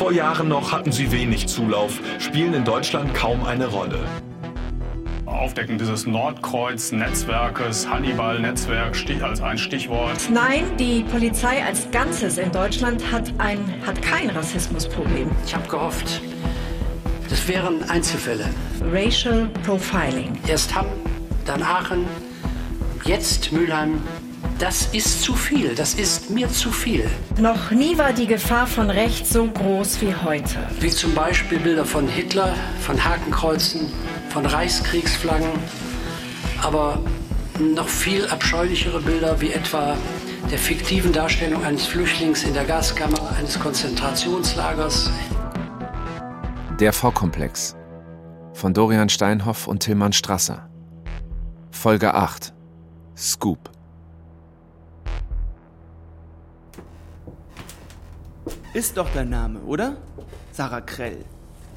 vor 0.00 0.12
Jahren 0.12 0.48
noch 0.48 0.72
hatten 0.72 0.92
sie 0.92 1.12
wenig 1.12 1.46
Zulauf, 1.46 2.00
spielen 2.18 2.54
in 2.54 2.64
Deutschland 2.64 3.12
kaum 3.12 3.44
eine 3.44 3.66
Rolle. 3.66 3.98
Aufdecken 5.26 5.76
dieses 5.76 6.06
Nordkreuz-Netzwerkes, 6.06 7.86
Hannibal-Netzwerk 7.86 8.96
als 9.22 9.42
ein 9.42 9.58
Stichwort. 9.58 10.16
Nein, 10.32 10.64
die 10.78 11.02
Polizei 11.02 11.62
als 11.62 11.90
Ganzes 11.90 12.38
in 12.38 12.50
Deutschland 12.50 13.12
hat, 13.12 13.30
ein, 13.36 13.58
hat 13.86 14.00
kein 14.00 14.30
Rassismusproblem. 14.30 15.30
Ich 15.44 15.54
habe 15.54 15.68
gehofft, 15.68 16.22
das 17.28 17.46
wären 17.46 17.82
Einzelfälle. 17.90 18.46
Racial 18.90 19.50
Profiling. 19.66 20.32
Erst 20.48 20.74
Hamm, 20.74 20.86
dann 21.44 21.62
Aachen, 21.62 22.06
jetzt 23.04 23.52
Mülheim. 23.52 24.00
Das 24.60 24.90
ist 24.92 25.22
zu 25.22 25.32
viel, 25.32 25.74
das 25.74 25.94
ist 25.94 26.28
mir 26.28 26.46
zu 26.50 26.70
viel. 26.70 27.08
Noch 27.38 27.70
nie 27.70 27.96
war 27.96 28.12
die 28.12 28.26
Gefahr 28.26 28.66
von 28.66 28.90
rechts 28.90 29.30
so 29.30 29.46
groß 29.46 30.02
wie 30.02 30.14
heute. 30.14 30.58
Wie 30.80 30.90
zum 30.90 31.14
Beispiel 31.14 31.58
Bilder 31.58 31.86
von 31.86 32.06
Hitler, 32.06 32.54
von 32.82 33.02
Hakenkreuzen, 33.02 33.90
von 34.28 34.44
Reichskriegsflaggen, 34.44 35.48
aber 36.62 37.02
noch 37.58 37.88
viel 37.88 38.26
abscheulichere 38.26 39.00
Bilder 39.00 39.40
wie 39.40 39.50
etwa 39.50 39.96
der 40.50 40.58
fiktiven 40.58 41.14
Darstellung 41.14 41.64
eines 41.64 41.86
Flüchtlings 41.86 42.44
in 42.44 42.52
der 42.52 42.66
Gaskammer 42.66 43.34
eines 43.38 43.58
Konzentrationslagers. 43.58 45.10
Der 46.78 46.92
V-Komplex 46.92 47.76
von 48.52 48.74
Dorian 48.74 49.08
Steinhoff 49.08 49.66
und 49.66 49.80
Tilman 49.80 50.12
Strasser. 50.12 50.68
Folge 51.70 52.12
8 52.12 52.52
Scoop. 53.16 53.79
Ist 58.72 58.96
doch 58.96 59.08
dein 59.12 59.30
Name, 59.30 59.58
oder? 59.60 59.96
Sarah 60.52 60.80
Krell. 60.80 61.24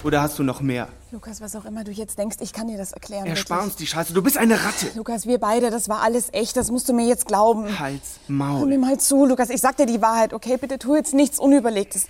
Oder 0.03 0.21
hast 0.21 0.37
du 0.37 0.43
noch 0.43 0.61
mehr? 0.61 0.89
Lukas, 1.11 1.41
was 1.41 1.55
auch 1.55 1.65
immer 1.65 1.83
du 1.83 1.91
jetzt 1.91 2.19
denkst, 2.19 2.37
ich 2.41 2.53
kann 2.53 2.67
dir 2.67 2.77
das 2.77 2.91
erklären. 2.91 3.25
Erspar 3.25 3.57
wirklich. 3.59 3.71
uns 3.71 3.75
die 3.77 3.87
Scheiße, 3.87 4.13
du 4.13 4.21
bist 4.21 4.37
eine 4.37 4.63
Ratte. 4.63 4.87
Lukas, 4.95 5.25
wir 5.25 5.39
beide, 5.39 5.71
das 5.71 5.89
war 5.89 6.01
alles 6.01 6.27
echt, 6.33 6.55
das 6.55 6.69
musst 6.69 6.89
du 6.89 6.93
mir 6.93 7.07
jetzt 7.07 7.25
glauben. 7.25 7.79
Hals, 7.79 8.19
Maul. 8.27 8.67
mir 8.67 8.77
mal 8.77 8.99
zu, 8.99 9.25
Lukas, 9.25 9.49
ich 9.49 9.61
sag 9.61 9.77
dir 9.77 9.85
die 9.87 10.01
Wahrheit, 10.01 10.33
okay? 10.33 10.57
Bitte 10.57 10.77
tu 10.77 10.95
jetzt 10.95 11.13
nichts 11.13 11.39
Unüberlegtes. 11.39 12.05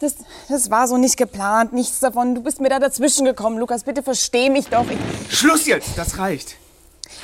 Das, 0.00 0.16
das 0.48 0.70
war 0.70 0.88
so 0.88 0.96
nicht 0.96 1.16
geplant, 1.16 1.72
nichts 1.72 2.00
davon. 2.00 2.34
Du 2.34 2.42
bist 2.42 2.60
mir 2.60 2.70
da 2.70 2.80
dazwischen 2.80 3.24
gekommen, 3.24 3.58
Lukas. 3.58 3.84
Bitte 3.84 4.02
versteh 4.02 4.50
mich 4.50 4.66
doch. 4.66 4.86
Ich, 4.90 5.38
Schluss 5.38 5.66
jetzt, 5.66 5.96
das 5.96 6.18
reicht. 6.18 6.56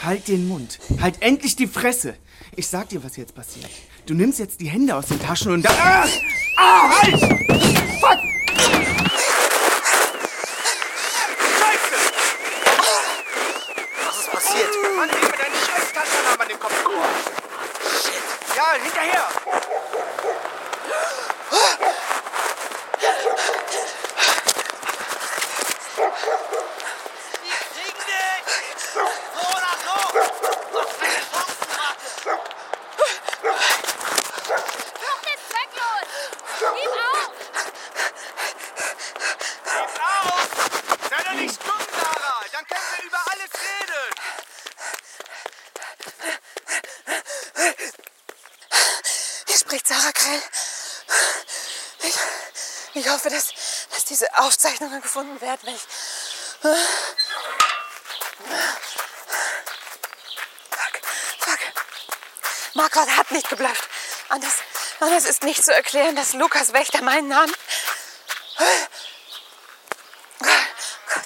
Halt 0.04 0.28
den 0.28 0.46
Mund. 0.46 0.78
Halt 1.00 1.20
endlich 1.20 1.56
die 1.56 1.66
Fresse. 1.66 2.14
Ich 2.54 2.68
sag 2.68 2.88
dir, 2.90 3.02
was 3.02 3.16
jetzt 3.16 3.34
passiert. 3.34 3.70
Du 4.06 4.14
nimmst 4.14 4.38
jetzt 4.38 4.60
die 4.60 4.68
Hände 4.68 4.94
aus 4.96 5.06
den 5.06 5.20
Taschen 5.20 5.52
und 5.52 5.62
da. 5.62 5.70
Ah! 5.70 6.06
Ah, 6.56 6.90
halt! 7.00 7.20
Fuck! 7.20 8.18
Scheiße! 11.58 11.96
Was 14.06 14.16
ist 14.18 14.30
passiert? 14.32 14.70
Mann, 14.96 15.08
leg 15.08 15.22
mir 15.22 15.28
deinen 15.30 15.54
scheiß 15.54 15.92
Taschenlampe 15.92 16.42
an 16.42 16.48
den 16.48 16.58
Kopf. 16.58 16.74
Shit. 18.02 18.22
Ja, 18.56 18.72
hinterher! 18.82 19.28
Die 27.42 27.54
kriegen 27.72 28.02
dich! 28.06 28.44
So 28.94 29.00
oder 29.00 29.72
so! 29.84 29.94
Noch 30.72 30.90
keine 30.98 31.20
Chancen, 31.30 31.68
warte! 31.76 32.32
Flucht 35.00 35.26
ist 35.26 35.44
zwecklos! 35.50 36.08
Gib 36.58 36.92
auf! 36.92 37.30
Gib 39.64 39.94
auf! 40.00 40.48
Sei 41.08 41.20
doch 41.24 41.32
nicht 41.40 41.54
stumm, 41.54 41.84
Sarah! 42.00 42.40
Dann 42.52 42.64
können 42.66 42.88
wir 42.96 43.04
über 43.06 43.22
alles 43.30 43.52
reden! 43.54 44.04
hier 49.46 49.56
spricht 49.58 49.86
Sarah 49.88 50.12
Krell. 50.12 50.42
Ich, 52.02 52.14
ich 52.94 53.08
hoffe, 53.08 53.30
dass, 53.30 53.52
dass 53.92 54.04
diese 54.04 54.26
Aufzeichnungen 55.00 55.02
gefunden 55.02 55.40
werden, 55.40 55.60
wenn 55.62 55.74
ich. 55.74 55.82
Fuck, 60.70 61.00
fuck. 61.38 61.58
Marquardt 62.74 63.16
hat 63.16 63.30
nicht 63.30 63.48
geblufft. 63.48 63.88
Anders, 64.28 64.54
anders 65.00 65.24
ist 65.24 65.42
nicht 65.42 65.64
zu 65.64 65.74
erklären, 65.74 66.14
dass 66.16 66.34
Lukas 66.34 66.72
Wächter 66.72 67.02
meinen 67.02 67.28
Namen. 67.28 67.54
Oh 68.58 68.64
Gott. 71.14 71.24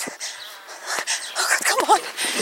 Come 1.66 1.92
on. 1.92 2.00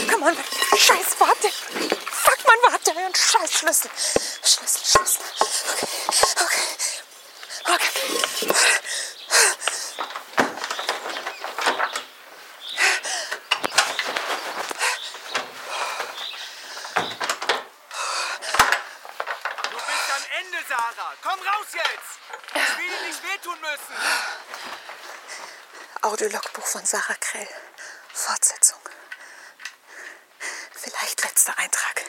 Come 0.09 0.25
on. 0.25 0.37
Scheiß, 0.77 1.19
warte. 1.19 1.49
Fuck, 1.49 2.47
man, 2.47 2.71
warte. 2.71 2.91
Ein 2.91 3.15
scheiß 3.15 3.51
Schlüssel. 3.51 3.89
Schlüssel, 4.43 4.85
Schlüssel. 4.85 5.21
Okay. 6.35 6.61
Okay. 7.65 7.89
Okay. 8.03 8.03
Du 19.71 19.77
bist 19.77 20.09
am 20.09 20.23
Ende, 20.39 20.57
Sarah! 20.67 21.13
Komm 21.21 21.39
raus 21.39 21.67
jetzt! 21.73 22.19
Ich 22.53 22.77
will 22.77 22.87
dir 22.87 23.01
nicht 23.07 23.23
wehtun 23.23 23.59
müssen! 23.61 23.95
Audiologbuch 26.01 26.65
von 26.65 26.85
Sarah 26.85 27.15
Krell. 27.19 27.47
Fortsetzung. 28.13 28.79
Vielleicht 30.73 31.23
letzter 31.23 31.57
Eintrag. 31.57 32.03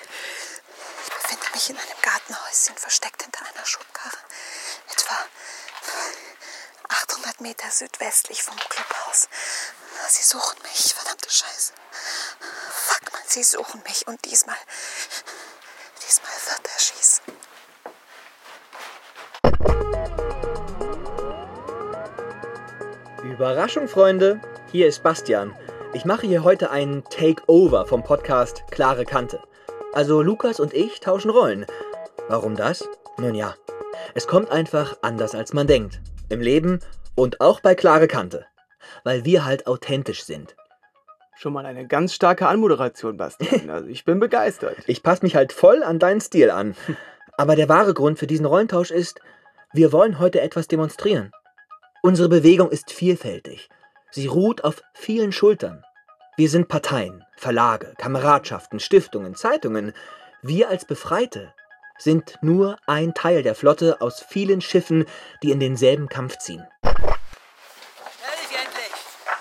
Ich 1.05 1.11
befinde 1.13 1.47
mich 1.53 1.71
in 1.71 1.79
einem 1.79 2.03
Gartenhäuschen 2.03 2.77
versteckt 2.77 3.23
hinter 3.23 3.47
einer 3.47 3.65
Schubkarre. 3.65 4.19
Etwa 4.91 5.27
800 6.89 7.41
Meter 7.41 7.71
südwestlich 7.71 8.43
vom 8.43 8.57
Clubhaus. 8.57 9.29
Sie 10.09 10.23
suchen 10.23 10.61
mich, 10.63 10.95
verdammte 10.95 11.31
Scheiße. 11.31 11.73
Fuck 12.73 13.13
man, 13.13 13.24
sie 13.35 13.43
suchen 13.43 13.83
mich 13.89 14.07
und 14.07 14.25
diesmal, 14.25 14.57
diesmal 16.07 16.31
wird 16.47 16.61
er 16.73 16.79
schießen. 16.79 17.25
Überraschung, 23.25 23.89
Freunde! 23.89 24.41
Hier 24.71 24.87
ist 24.87 25.03
Bastian. 25.03 25.53
Ich 25.95 26.05
mache 26.05 26.29
hier 26.29 26.45
heute 26.45 26.71
einen 26.71 27.03
Takeover 27.05 27.87
vom 27.87 28.05
Podcast 28.05 28.63
Klare 28.71 29.05
Kante. 29.05 29.43
Also 29.93 30.23
Lukas 30.23 30.61
und 30.61 30.73
ich 30.73 31.01
tauschen 31.01 31.31
Rollen. 31.31 31.67
Warum 32.29 32.55
das? 32.55 32.89
Nun 33.19 33.35
ja, 33.35 33.57
es 34.15 34.29
kommt 34.29 34.53
einfach 34.53 34.97
anders 35.03 35.35
als 35.35 35.53
man 35.53 35.67
denkt. 35.67 36.01
Im 36.29 36.41
Leben 36.41 36.79
und 37.17 37.41
auch 37.41 37.59
bei 37.61 37.75
Klare 37.75 38.07
Kante. 38.07 38.47
Weil 39.03 39.25
wir 39.25 39.45
halt 39.45 39.67
authentisch 39.67 40.25
sind. 40.25 40.55
Schon 41.37 41.53
mal 41.53 41.67
eine 41.67 41.87
ganz 41.87 42.15
starke 42.15 42.47
Anmoderation, 42.47 43.17
Bastian. 43.17 43.69
Also 43.71 43.89
ich 43.89 44.05
bin 44.05 44.21
begeistert. 44.21 44.77
Ich 44.87 45.03
passe 45.03 45.23
mich 45.23 45.35
halt 45.35 45.53
voll 45.53 45.83
an 45.83 45.99
deinen 45.99 46.21
Stil 46.21 46.51
an. 46.51 46.77
Aber 47.37 47.57
der 47.57 47.69
wahre 47.69 47.95
Grund 47.95 48.19
für 48.19 48.29
diesen 48.29 48.47
Rollentausch 48.47 48.93
ist, 48.93 49.21
wir 49.73 49.93
wollen 49.93 50.21
heute 50.21 50.41
etwas 50.41 50.69
demonstrieren. 50.69 51.33
Unsere 52.03 52.29
Bewegung 52.29 52.71
ist 52.71 52.93
vielfältig. 52.93 53.69
Sie 54.11 54.29
ruht 54.29 54.63
auf 54.63 54.83
vielen 54.93 55.33
Schultern. 55.33 55.85
Wir 56.37 56.49
sind 56.49 56.69
Parteien, 56.69 57.25
Verlage, 57.37 57.95
Kameradschaften, 57.99 58.79
Stiftungen, 58.79 59.35
Zeitungen. 59.35 59.93
Wir 60.43 60.69
als 60.69 60.85
Befreite 60.85 61.53
sind 61.99 62.39
nur 62.43 62.77
ein 62.87 63.15
Teil 63.15 63.43
der 63.43 63.55
Flotte 63.55 64.01
aus 64.01 64.21
vielen 64.23 64.61
Schiffen, 64.61 65.07
die 65.43 65.51
in 65.51 65.61
denselben 65.61 66.09
Kampf 66.09 66.39
ziehen. 66.39 66.65
Ehrlich 66.83 67.03
endlich! 68.51 68.93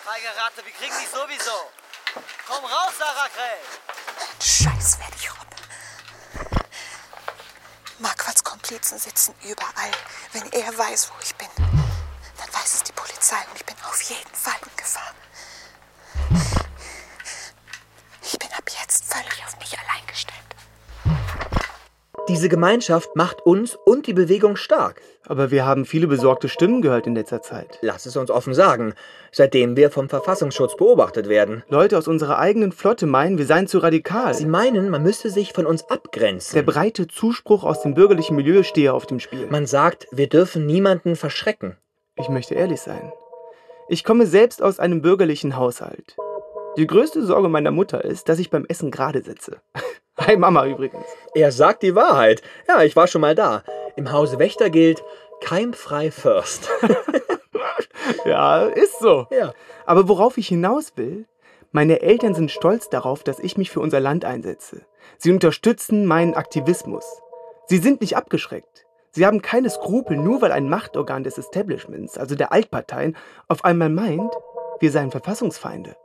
Feige 0.04 0.30
Ratte, 0.38 0.66
wir 0.66 0.74
kriegen 0.74 0.96
dich 1.00 1.10
sowieso! 1.10 1.83
Komm 2.14 2.66
raus, 2.66 2.94
Sarah 3.00 3.28
Krell! 3.30 3.60
Scheiß 4.40 5.00
werde 5.00 5.16
ich 5.18 5.32
Rob. 5.32 5.48
Marquards 8.00 8.44
Komplizen 8.44 9.00
sitzen 9.00 9.34
überall. 9.44 9.92
Wenn 10.32 10.52
er 10.52 10.78
weiß, 10.78 11.10
wo 11.10 11.20
ich 11.24 11.34
bin, 11.36 11.48
dann 11.58 12.54
weiß 12.54 12.76
es 12.76 12.84
die 12.84 12.92
Polizei 12.92 13.38
und 13.50 13.56
ich 13.56 13.66
bin 13.66 13.76
auf 13.84 14.02
jeden 14.04 14.36
Fall 14.36 14.60
in 14.64 14.78
Gefahr. 14.78 15.14
Ich 18.22 18.38
bin 18.38 18.54
ab 18.54 18.70
jetzt 18.80 19.06
völlig 19.06 19.44
auf 19.46 19.58
mich 19.58 19.78
allein 19.80 20.06
gestellt. 20.06 20.38
Diese 22.30 22.48
Gemeinschaft 22.48 23.18
macht 23.18 23.42
uns 23.46 23.78
und 23.84 24.08
die 24.08 24.14
Bewegung 24.14 24.56
stark. 24.56 25.02
Aber 25.26 25.52
wir 25.52 25.66
haben 25.66 25.86
viele 25.86 26.08
besorgte 26.08 26.48
Stimmen 26.48 26.82
gehört 26.82 27.06
in 27.06 27.16
letzter 27.16 27.42
Zeit. 27.42 27.80
Lass 27.82 28.06
es 28.06 28.16
uns 28.16 28.32
offen 28.32 28.54
sagen, 28.54 28.94
seitdem 29.34 29.76
wir 29.76 29.92
vom 29.92 30.08
Verfassungsschutz 30.08 30.78
beobachtet 30.78 31.28
werden. 31.28 31.64
Leute 31.68 31.98
aus 31.98 32.08
unserer 32.08 32.40
eigenen 32.40 32.72
Flotte 32.72 33.08
meinen, 33.08 33.38
wir 33.38 33.46
seien 33.46 33.68
zu 33.68 33.80
radikal. 33.80 34.34
Sie 34.34 34.46
meinen, 34.46 34.90
man 34.90 35.04
müsste 35.04 35.30
sich 35.30 35.52
von 35.52 35.66
uns 35.66 35.90
abgrenzen. 35.90 36.56
Der 36.56 36.64
breite 36.64 37.08
Zuspruch 37.08 37.66
aus 37.66 37.82
dem 37.82 37.94
bürgerlichen 37.94 38.38
Milieu 38.38 38.64
stehe 38.64 38.94
auf 38.94 39.06
dem 39.06 39.20
Spiel. 39.20 39.48
Man 39.48 39.66
sagt, 39.66 40.08
wir 40.12 40.30
dürfen 40.30 40.66
niemanden 40.66 41.18
verschrecken. 41.18 41.76
Ich 42.16 42.30
möchte 42.30 42.56
ehrlich 42.56 42.80
sein. 42.80 43.12
Ich 43.90 44.06
komme 44.06 44.28
selbst 44.28 44.64
aus 44.64 44.80
einem 44.80 45.02
bürgerlichen 45.02 45.58
Haushalt. 45.58 46.16
Die 46.78 46.88
größte 46.88 47.26
Sorge 47.26 47.50
meiner 47.50 47.72
Mutter 47.72 48.06
ist, 48.06 48.30
dass 48.30 48.40
ich 48.40 48.50
beim 48.50 48.66
Essen 48.66 48.92
gerade 48.92 49.24
sitze. 49.24 49.58
Hi 50.18 50.38
Mama 50.38 50.66
übrigens. 50.68 51.06
Er 51.34 51.52
sagt 51.52 51.82
die 51.82 51.96
Wahrheit. 51.96 52.42
Ja, 52.68 52.84
ich 52.84 52.96
war 52.96 53.08
schon 53.08 53.22
mal 53.22 53.34
da. 53.36 53.64
Im 53.96 54.12
Hause 54.12 54.38
Wächter 54.38 54.70
gilt 54.70 55.04
keimfrei 55.42 56.12
first. 56.12 56.70
Ja, 58.26 58.64
ist 58.64 59.00
so. 59.00 59.28
Ja. 59.32 59.54
Aber 59.86 60.08
worauf 60.08 60.38
ich 60.38 60.48
hinaus 60.48 60.94
will, 60.96 61.26
meine 61.72 62.02
Eltern 62.02 62.36
sind 62.36 62.52
stolz 62.52 62.90
darauf, 62.90 63.24
dass 63.24 63.40
ich 63.40 63.58
mich 63.58 63.72
für 63.72 63.80
unser 63.80 64.00
Land 64.00 64.26
einsetze. 64.26 64.82
Sie 65.18 65.32
unterstützen 65.32 66.06
meinen 66.06 66.34
Aktivismus. 66.34 67.06
Sie 67.68 67.78
sind 67.78 68.02
nicht 68.02 68.18
abgeschreckt. 68.18 68.86
Sie 69.12 69.26
haben 69.26 69.42
keine 69.42 69.70
Skrupel, 69.70 70.18
nur 70.18 70.42
weil 70.42 70.52
ein 70.52 70.70
Machtorgan 70.70 71.24
des 71.24 71.38
Establishments, 71.38 72.18
also 72.18 72.36
der 72.36 72.52
Altparteien, 72.52 73.16
auf 73.48 73.64
einmal 73.64 73.90
meint, 73.90 74.34
wir 74.80 74.92
seien 74.92 75.12
Verfassungsfeinde. 75.12 75.96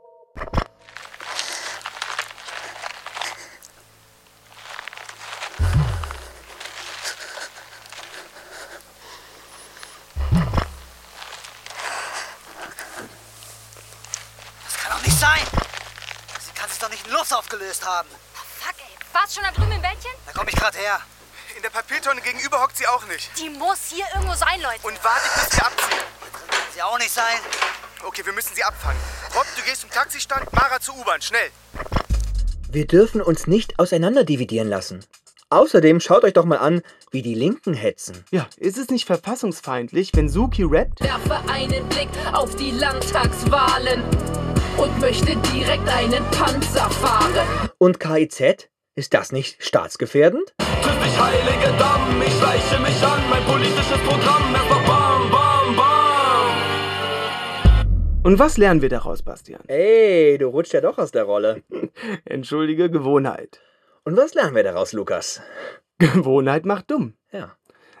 Papiertonne 22.09 22.21
gegenüber 22.21 22.61
hockt 22.61 22.77
sie 22.77 22.87
auch 22.87 23.05
nicht. 23.07 23.29
Die 23.37 23.49
muss 23.49 23.89
hier 23.89 24.05
irgendwo 24.15 24.33
sein, 24.33 24.59
Leute. 24.61 24.79
Und 24.83 25.03
wartet, 25.03 25.31
bis 25.35 25.57
wir 25.57 25.65
abziehen. 25.65 25.99
Kann 26.31 26.73
sie 26.73 26.81
auch 26.81 26.97
nicht 26.97 27.11
sein. 27.11 27.37
Okay, 28.03 28.25
wir 28.25 28.33
müssen 28.33 28.55
sie 28.55 28.63
abfangen. 28.63 28.99
Rob, 29.35 29.45
du 29.55 29.61
gehst 29.63 29.81
zum 29.81 29.89
Taxistand, 29.91 30.51
Mara 30.53 30.79
zur 30.79 30.97
U-Bahn, 30.97 31.21
schnell. 31.21 31.51
Wir 32.71 32.87
dürfen 32.87 33.21
uns 33.21 33.47
nicht 33.47 33.77
auseinanderdividieren 33.77 34.67
lassen. 34.67 35.05
Außerdem 35.49 35.99
schaut 35.99 36.23
euch 36.23 36.33
doch 36.33 36.45
mal 36.45 36.57
an, 36.57 36.81
wie 37.11 37.21
die 37.21 37.33
Linken 37.33 37.73
hetzen. 37.73 38.23
Ja, 38.31 38.47
ist 38.57 38.77
es 38.77 38.89
nicht 38.89 39.05
verfassungsfeindlich, 39.05 40.11
wenn 40.13 40.29
Suki 40.29 40.63
rappt? 40.63 41.01
Werfe 41.01 41.41
einen 41.49 41.87
Blick 41.89 42.09
auf 42.33 42.55
die 42.55 42.71
Landtagswahlen 42.71 44.03
und 44.77 44.99
möchte 44.99 45.35
direkt 45.35 45.87
einen 45.89 46.23
Panzer 46.31 46.89
fahren. 46.89 47.69
Und 47.77 47.99
KIZ? 47.99 48.69
Ist 48.99 49.13
das 49.13 49.31
nicht 49.31 49.63
staatsgefährdend? 49.63 50.53
Triff 50.57 51.01
dich, 51.01 51.17
heilige 51.17 51.71
Damm, 51.77 52.21
ich 52.21 52.33
schleiche 52.33 52.81
mich 52.81 53.01
an, 53.01 53.29
mein 53.29 53.41
politisches 53.45 53.97
Programm, 54.05 54.53
erstmal 54.53 54.85
bam, 54.85 55.31
bam, 55.31 55.75
bam. 55.77 56.55
Und 58.25 58.39
was 58.39 58.57
lernen 58.57 58.81
wir 58.81 58.89
daraus, 58.89 59.23
Bastian? 59.23 59.61
Ey, 59.67 60.37
du 60.37 60.47
rutscht 60.47 60.73
ja 60.73 60.81
doch 60.81 60.97
aus 60.97 61.11
der 61.11 61.23
Rolle. 61.23 61.63
Entschuldige 62.25 62.89
Gewohnheit. 62.89 63.61
Und 64.03 64.17
was 64.17 64.33
lernen 64.33 64.53
wir 64.53 64.63
daraus, 64.63 64.91
Lukas? 64.91 65.41
Gewohnheit 65.99 66.65
macht 66.65 66.91
dumm. 66.91 67.13
Ja. 67.31 67.55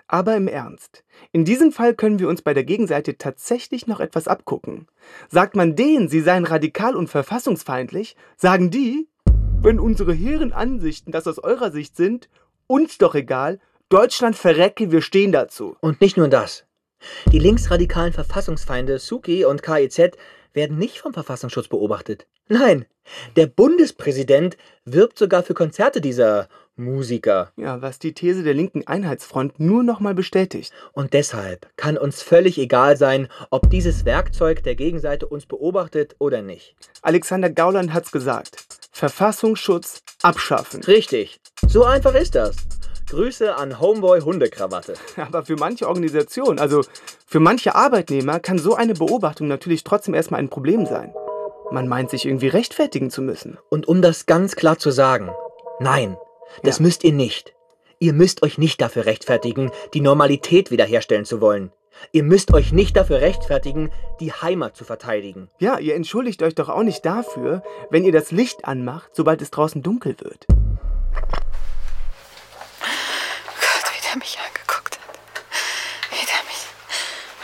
Aber 0.09 0.35
im 0.35 0.49
Ernst. 0.49 1.05
In 1.31 1.45
diesem 1.45 1.71
Fall 1.71 1.93
können 1.93 2.19
wir 2.19 2.27
uns 2.27 2.41
bei 2.41 2.53
der 2.53 2.65
Gegenseite 2.65 3.17
tatsächlich 3.17 3.87
noch 3.87 4.01
etwas 4.01 4.27
abgucken. 4.27 4.87
Sagt 5.29 5.55
man 5.55 5.77
denen, 5.77 6.09
sie 6.09 6.19
seien 6.19 6.43
radikal 6.43 6.97
und 6.97 7.09
verfassungsfeindlich, 7.09 8.17
sagen 8.35 8.69
die, 8.69 9.07
wenn 9.61 9.79
unsere 9.79 10.13
hehren 10.13 10.53
Ansichten 10.53 11.11
das 11.11 11.27
aus 11.27 11.39
eurer 11.39 11.71
Sicht 11.71 11.97
sind, 11.97 12.29
uns 12.67 12.97
doch 12.97 13.13
egal, 13.13 13.59
Deutschland 13.89 14.35
verrecke, 14.35 14.91
wir 14.91 15.01
stehen 15.01 15.31
dazu. 15.31 15.75
Und 15.81 15.99
nicht 16.01 16.15
nur 16.15 16.29
das. 16.29 16.65
Die 17.31 17.39
linksradikalen 17.39 18.13
Verfassungsfeinde 18.13 18.99
Suki 18.99 19.45
und 19.45 19.63
KIZ 19.63 20.11
werden 20.53 20.77
nicht 20.77 20.99
vom 20.99 21.13
Verfassungsschutz 21.13 21.67
beobachtet. 21.67 22.25
Nein, 22.47 22.85
der 23.35 23.47
Bundespräsident 23.47 24.57
wirbt 24.85 25.17
sogar 25.17 25.43
für 25.43 25.53
Konzerte 25.53 26.01
dieser 26.01 26.47
Musiker. 26.75 27.51
Ja, 27.57 27.81
was 27.81 27.99
die 27.99 28.13
These 28.13 28.43
der 28.43 28.53
linken 28.53 28.87
Einheitsfront 28.87 29.59
nur 29.59 29.83
nochmal 29.83 30.15
bestätigt. 30.15 30.71
Und 30.93 31.13
deshalb 31.13 31.67
kann 31.75 31.97
uns 31.97 32.21
völlig 32.21 32.57
egal 32.57 32.95
sein, 32.95 33.27
ob 33.49 33.69
dieses 33.69 34.05
Werkzeug 34.05 34.63
der 34.63 34.75
Gegenseite 34.75 35.27
uns 35.27 35.45
beobachtet 35.45 36.15
oder 36.17 36.41
nicht. 36.41 36.75
Alexander 37.01 37.49
Gauland 37.49 37.93
hat's 37.93 38.11
gesagt. 38.11 38.78
Verfassungsschutz 38.99 40.01
abschaffen. 40.23 40.83
Richtig. 40.83 41.39
So 41.67 41.85
einfach 41.85 42.13
ist 42.15 42.35
das. 42.35 42.55
Grüße 43.09 43.55
an 43.55 43.79
Homeboy 43.79 44.19
Hundekrawatte. 44.21 44.93
Aber 45.15 45.45
für 45.45 45.55
manche 45.55 45.87
Organisationen, 45.87 46.59
also 46.59 46.81
für 47.25 47.39
manche 47.39 47.75
Arbeitnehmer, 47.75 48.41
kann 48.41 48.59
so 48.59 48.75
eine 48.75 48.93
Beobachtung 48.93 49.47
natürlich 49.47 49.85
trotzdem 49.85 50.13
erstmal 50.13 50.41
ein 50.41 50.49
Problem 50.49 50.85
sein. 50.85 51.13
Man 51.71 51.87
meint 51.87 52.09
sich 52.09 52.25
irgendwie 52.25 52.49
rechtfertigen 52.49 53.09
zu 53.09 53.21
müssen. 53.21 53.57
Und 53.69 53.87
um 53.87 54.01
das 54.01 54.25
ganz 54.25 54.57
klar 54.57 54.77
zu 54.77 54.91
sagen, 54.91 55.31
nein, 55.79 56.17
das 56.63 56.79
Ja. 56.79 56.83
müsst 56.83 57.03
ihr 57.05 57.13
nicht. 57.13 57.53
Ihr 57.99 58.11
müsst 58.13 58.43
euch 58.43 58.57
nicht 58.57 58.81
dafür 58.81 59.05
rechtfertigen, 59.05 59.71
die 59.93 60.01
Normalität 60.01 60.71
wiederherstellen 60.71 61.25
zu 61.25 61.39
wollen. 61.39 61.71
Ihr 62.11 62.23
müsst 62.23 62.53
euch 62.53 62.71
nicht 62.71 62.95
dafür 62.95 63.21
rechtfertigen, 63.21 63.91
die 64.19 64.33
Heimat 64.33 64.75
zu 64.75 64.83
verteidigen. 64.85 65.49
Ja, 65.59 65.79
ihr 65.79 65.95
entschuldigt 65.95 66.41
euch 66.43 66.55
doch 66.55 66.69
auch 66.69 66.83
nicht 66.83 67.05
dafür, 67.05 67.63
wenn 67.89 68.03
ihr 68.03 68.11
das 68.11 68.31
Licht 68.31 68.65
anmacht, 68.65 69.11
sobald 69.13 69.41
es 69.41 69.51
draußen 69.51 69.83
dunkel 69.83 70.15
wird. 70.19 70.45
Gott, 70.47 70.57
wie 72.81 74.07
der 74.07 74.17
mich 74.17 74.37
angeguckt 74.39 74.99
hat. 74.99 75.09
Wie 76.11 76.25
der 76.25 76.43
mich. 76.47 76.65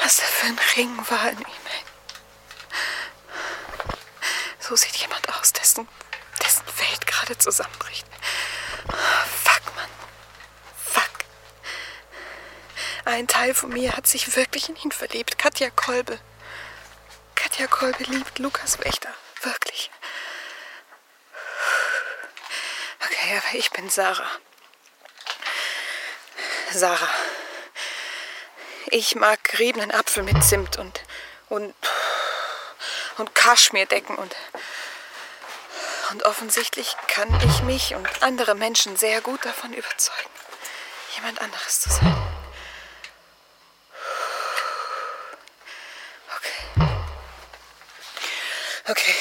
Was 0.01 0.17
da 0.17 0.23
für 0.23 0.47
ein 0.47 0.57
Ring 0.77 0.97
war 1.09 1.31
in 1.31 1.39
ihm. 1.39 1.45
So 4.67 4.75
sieht 4.75 4.95
jemand 4.95 5.29
aus, 5.37 5.53
dessen, 5.53 5.87
dessen 6.43 6.63
Welt 6.79 7.05
gerade 7.05 7.37
zusammenbricht. 7.37 8.07
Fuck, 8.87 9.75
Mann. 9.75 9.89
Fuck. 10.75 11.11
Ein 13.05 13.27
Teil 13.27 13.53
von 13.53 13.69
mir 13.69 13.95
hat 13.95 14.07
sich 14.07 14.35
wirklich 14.35 14.67
in 14.67 14.75
ihn 14.77 14.91
verliebt. 14.91 15.37
Katja 15.37 15.69
Kolbe. 15.69 16.19
Katja 17.35 17.67
Kolbe 17.67 18.03
liebt 18.05 18.39
Lukas 18.39 18.79
Wächter. 18.79 19.13
Wirklich. 19.43 19.91
Okay, 23.05 23.37
aber 23.37 23.59
ich 23.59 23.69
bin 23.69 23.91
Sarah. 23.91 24.29
Sarah. 26.73 27.09
Ich 28.87 29.15
mag 29.15 29.43
geriebenen 29.43 29.91
Apfel 29.91 30.23
mit 30.23 30.43
Zimt 30.43 30.77
und 30.77 31.01
und 31.49 31.75
und 33.17 33.35
Kaschmirdecken 33.35 34.15
und 34.15 34.35
und 36.09 36.23
offensichtlich 36.23 36.95
kann 37.07 37.29
ich 37.41 37.61
mich 37.61 37.93
und 37.93 38.23
andere 38.23 38.55
Menschen 38.55 38.97
sehr 38.97 39.21
gut 39.21 39.45
davon 39.45 39.73
überzeugen, 39.73 40.29
jemand 41.15 41.41
anderes 41.41 41.81
zu 41.81 41.89
sein. 41.89 42.24
Okay, 48.87 49.13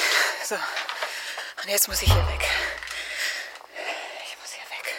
so. 0.45 0.57
Und 0.57 1.71
jetzt 1.71 1.89
muss 1.89 2.03
ich 2.03 2.13
hier 2.13 2.23
weg. 2.23 2.45
Ich 4.23 4.37
muss 4.39 4.53
hier 4.53 4.69
weg. 4.69 4.95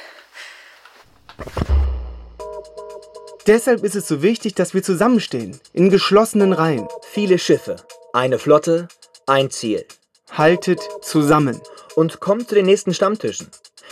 Deshalb 3.46 3.84
ist 3.84 3.94
es 3.94 4.08
so 4.08 4.24
wichtig, 4.24 4.56
dass 4.56 4.74
wir 4.74 4.82
zusammenstehen, 4.82 5.62
in 5.74 5.92
geschlossenen 5.92 6.52
Reihen. 6.52 6.88
Viele 7.04 7.38
Schiffe, 7.38 7.76
eine 8.12 8.40
Flotte, 8.40 8.88
ein 9.28 9.52
Ziel. 9.52 9.86
Haltet 10.32 10.82
zusammen. 11.04 11.62
Und 11.96 12.20
kommt 12.20 12.50
zu 12.50 12.56
den 12.56 12.66
nächsten 12.66 12.96
Stammtischen. 12.96 13.52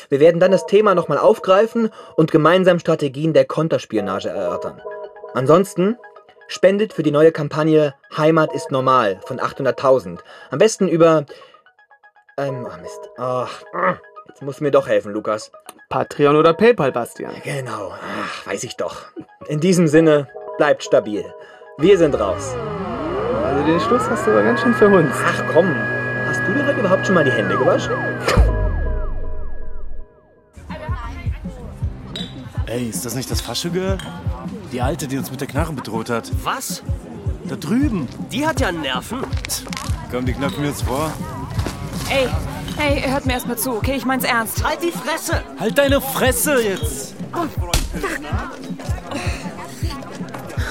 Wir 0.10 0.20
werden 0.20 0.39
dann 0.39 0.51
das 0.51 0.65
Thema 0.65 0.96
nochmal 0.96 1.20
aufgreifen 1.20 1.92
und 2.15 2.32
gemeinsam 2.32 2.80
Strategien 2.80 3.34
der 3.34 3.46
Konterspionage 3.46 4.30
erörtern. 4.30 4.82
Ansonsten 5.36 6.00
spendet 6.48 6.94
für 6.94 7.04
die 7.04 7.12
neue 7.12 7.32
Kampagne 7.32 7.94
Heimat 8.16 8.54
ist 8.54 8.72
normal 8.72 9.20
von 9.26 9.40
800.000. 9.40 10.20
Am 10.52 10.60
besten 10.60 10.88
über... 10.88 11.26
Ähm, 12.38 12.68
oh 12.68 12.82
Mist. 12.82 13.10
Ach, 13.18 13.64
jetzt 14.28 14.42
musst 14.42 14.60
du 14.60 14.64
mir 14.64 14.72
doch 14.72 14.88
helfen, 14.88 15.14
Lukas. 15.14 15.52
Patreon 15.90 16.36
oder 16.36 16.54
PayPal, 16.54 16.92
Bastian. 16.92 17.36
Genau. 17.44 17.92
Ach, 17.92 18.48
weiß 18.48 18.64
ich 18.64 18.76
doch. 18.76 19.06
In 19.48 19.60
diesem 19.60 19.88
Sinne, 19.88 20.28
bleibt 20.58 20.84
stabil. 20.84 21.24
Wir 21.78 21.98
sind 21.98 22.20
raus. 22.20 22.56
Also 23.44 23.66
den 23.66 23.80
Schluss 23.80 24.10
hast 24.10 24.26
du 24.26 24.32
aber 24.32 24.44
ganz 24.44 24.62
schön 24.62 24.74
verhunzt. 24.74 25.20
Ach 25.24 25.44
komm, 25.54 25.76
hast 26.28 26.42
du 26.48 26.54
dir 26.54 26.66
heute 26.66 26.80
überhaupt 26.80 27.06
schon 27.06 27.16
mal 27.16 27.24
die 27.24 27.32
Hände 27.32 27.58
gewaschen? 27.58 27.94
Ey, 32.66 32.90
ist 32.90 33.06
das 33.06 33.14
nicht 33.14 33.30
das 33.30 33.42
Faschegirl? 33.42 33.98
Die 34.74 34.82
Alte, 34.82 35.08
die 35.08 35.20
uns 35.20 35.30
mit 35.30 35.39
der 35.39 35.48
Knarre 35.48 35.72
bedroht 35.72 36.10
hat. 36.10 36.32
Was? 36.44 36.82
Da 37.48 37.56
drüben. 37.56 38.08
Die 38.32 38.48
hat 38.48 38.60
ja 38.60 38.72
Nerven. 38.72 39.20
Komm, 40.12 40.25
die 40.25 40.34
knöpfen 40.34 40.63
wir 40.63 40.70
jetzt 40.72 40.82
vor. 40.82 41.12
Ey, 42.10 42.27
hey, 42.77 43.03
hört 43.08 43.27
mir 43.27 43.34
erstmal 43.34 43.58
zu, 43.58 43.74
okay? 43.75 43.94
Ich 43.96 44.06
mein's 44.06 44.24
ernst. 44.24 44.63
Halt 44.63 44.82
die 44.82 44.92
Fresse! 44.92 45.44
Halt 45.60 45.77
deine 45.77 46.01
Fresse 46.01 46.60
jetzt! 46.60 47.13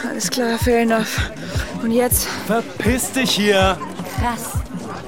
Alles 0.09 0.31
klar, 0.31 0.59
fair 0.59 0.81
enough. 0.83 1.31
Und 1.81 1.93
jetzt? 1.93 2.27
Verpiss 2.47 3.13
dich 3.13 3.31
hier! 3.31 3.79
Krass. 4.21 4.51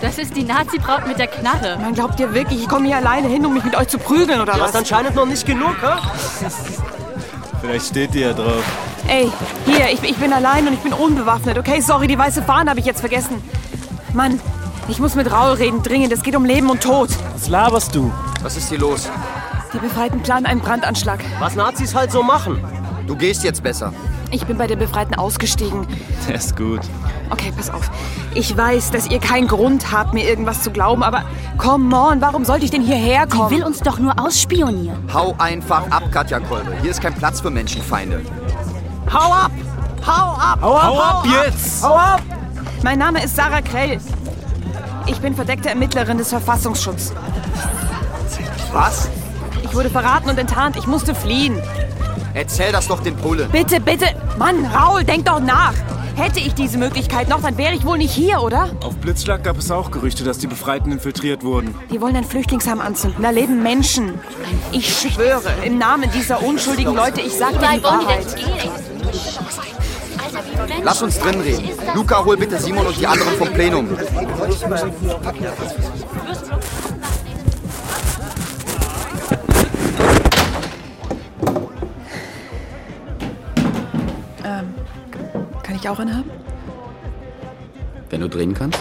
Das 0.00 0.18
ist 0.18 0.36
die 0.36 0.44
Nazi-Braut 0.44 1.06
mit 1.08 1.18
der 1.18 1.26
Knarre. 1.26 1.78
Man 1.80 1.94
glaubt 1.94 2.20
ihr 2.20 2.32
wirklich, 2.32 2.60
ich 2.62 2.68
komme 2.68 2.86
hier 2.86 2.96
alleine 2.98 3.26
hin, 3.26 3.44
um 3.44 3.54
mich 3.54 3.64
mit 3.64 3.74
euch 3.76 3.88
zu 3.88 3.98
prügeln 3.98 4.40
oder 4.40 4.52
Du 4.52 4.60
was? 4.60 4.68
hast 4.68 4.76
anscheinend 4.76 5.16
noch 5.16 5.26
nicht 5.26 5.44
genug, 5.46 5.74
hä? 5.82 6.46
Vielleicht 7.60 7.86
steht 7.86 8.14
ihr 8.14 8.28
ja 8.28 8.32
drauf. 8.32 8.62
Ey, 9.08 9.30
hier, 9.66 9.90
ich, 9.92 10.02
ich 10.02 10.16
bin 10.16 10.32
allein 10.32 10.66
und 10.66 10.73
ich 10.73 10.80
bin 10.80 10.92
unbewaffnet. 10.92 11.58
Okay, 11.58 11.80
sorry, 11.80 12.06
die 12.06 12.18
weiße 12.18 12.42
Fahne 12.42 12.70
habe 12.70 12.80
ich 12.80 12.87
jetzt 12.87 13.00
vergessen. 13.00 13.42
Mann, 14.12 14.40
ich 14.88 14.99
muss 14.99 15.14
mit 15.14 15.30
Raul 15.30 15.54
reden, 15.54 15.82
dringend. 15.82 16.12
Es 16.12 16.23
geht 16.23 16.37
um 16.37 16.44
Leben 16.44 16.70
und 16.70 16.82
Tod. 16.82 17.11
Was 17.32 17.49
laberst 17.49 17.94
du? 17.94 18.12
Was 18.42 18.56
ist 18.56 18.68
hier 18.68 18.78
los? 18.78 19.11
Die 19.73 19.78
Befreiten 19.78 20.20
planen 20.20 20.46
einen 20.46 20.61
Brandanschlag. 20.61 21.20
Was 21.38 21.54
Nazis 21.54 21.94
halt 21.94 22.12
so 22.12 22.23
machen. 22.23 22.62
Du 23.06 23.16
gehst 23.16 23.44
jetzt 23.44 23.62
besser. 23.62 23.92
Ich 24.30 24.46
bin 24.46 24.56
bei 24.56 24.66
der 24.66 24.76
Befreiten 24.76 25.14
ausgestiegen. 25.14 25.87
Der 26.28 26.37
ist 26.37 26.56
gut. 26.56 26.80
Okay, 27.30 27.52
pass 27.56 27.70
auf. 27.70 27.90
Ich 28.34 28.56
weiß, 28.56 28.90
dass 28.90 29.08
ihr 29.08 29.18
keinen 29.20 29.49
Grund 29.49 29.92
habt, 29.92 30.14
mir 30.14 30.28
irgendwas 30.28 30.62
zu 30.62 30.70
glauben, 30.70 31.02
aber 31.02 31.25
come 31.58 31.94
on, 31.96 32.20
warum 32.20 32.44
sollte 32.44 32.64
ich 32.64 32.70
denn 32.70 32.82
hierher 32.82 33.26
kommen? 33.26 33.49
Sie 33.49 33.56
will 33.56 33.64
uns 33.64 33.80
doch 33.80 33.99
nur 33.99 34.18
ausspionieren. 34.18 34.96
Hau 35.12 35.34
einfach 35.38 35.90
ab, 35.90 36.04
Katja 36.11 36.40
Kolbe. 36.40 36.75
Hier 36.82 36.90
ist 36.90 37.00
kein 37.00 37.14
Platz 37.14 37.40
für 37.40 37.50
Menschenfeinde. 37.50 38.23
Hau 39.14 39.33
ab! 39.33 39.52
Hau 40.04 40.33
ab! 40.33 40.59
Hau 40.61 40.75
ab, 40.75 40.85
Hau 40.87 41.00
ab 41.00 41.26
jetzt! 41.26 41.85
Hau 41.85 41.94
ab! 41.94 42.21
Mein 42.83 42.99
Name 42.99 43.23
ist 43.23 43.37
Sarah 43.37 43.62
Krell. 43.62 44.00
Ich 45.06 45.21
bin 45.21 45.37
verdeckte 45.37 45.68
Ermittlerin 45.68 46.18
des 46.18 46.30
Verfassungsschutzes. 46.30 47.12
Was? 48.73 49.09
Ich 49.62 49.73
wurde 49.73 49.88
verraten 49.88 50.30
und 50.30 50.37
enttarnt. 50.37 50.76
Ich 50.76 50.88
musste 50.88 51.14
fliehen. 51.14 51.62
Erzähl 52.35 52.73
das 52.73 52.88
doch 52.88 53.00
den 53.04 53.16
Polen. 53.16 53.49
Bitte, 53.52 53.80
bitte! 53.80 54.06
Mann, 54.37 54.66
Raul, 54.66 55.04
denk 55.04 55.26
doch 55.26 55.38
nach! 55.38 55.75
Hätte 56.16 56.40
ich 56.40 56.54
diese 56.54 56.78
Möglichkeit 56.78 57.28
noch, 57.28 57.40
dann 57.40 57.56
wäre 57.56 57.75
ich 57.75 57.85
wohl 57.85 57.99
nicht 57.99 58.12
hier, 58.12 58.42
oder? 58.42 58.71
Auf 58.85 58.97
Blitzschlag 58.97 59.44
gab 59.44 59.59
es 59.59 59.71
auch 59.71 59.92
Gerüchte, 59.92 60.25
dass 60.25 60.38
die 60.38 60.49
Befreiten 60.49 60.90
infiltriert 60.90 61.44
wurden. 61.44 61.75
Die 61.92 62.00
wollen 62.00 62.16
ein 62.16 62.25
Flüchtlingsheim 62.25 62.80
anzünden. 62.80 63.23
Da 63.23 63.30
leben 63.30 63.62
Menschen. 63.62 64.18
Ich 64.73 64.92
schwöre, 64.97 65.52
im 65.64 65.78
Namen 65.78 66.11
dieser 66.11 66.42
unschuldigen 66.42 66.94
Leute, 66.94 67.21
ich 67.21 67.33
sag 67.35 67.52
dir 67.61 67.78
die 67.78 67.85
Wahrheit. 67.85 68.26
Lass 70.83 71.02
uns 71.02 71.18
drin 71.18 71.40
reden. 71.40 71.71
Luca, 71.94 72.25
hol 72.25 72.37
bitte 72.37 72.59
Simon 72.59 72.87
und 72.87 72.99
die 72.99 73.06
anderen 73.06 73.35
vom 73.35 73.52
Plenum. 73.52 73.88
Ähm, 84.44 84.75
kann 85.62 85.76
ich 85.76 85.88
auch 85.88 85.99
einen 85.99 86.16
haben? 86.16 86.30
Wenn 88.11 88.21
du 88.21 88.28
drehen 88.28 88.54
kannst. 88.54 88.78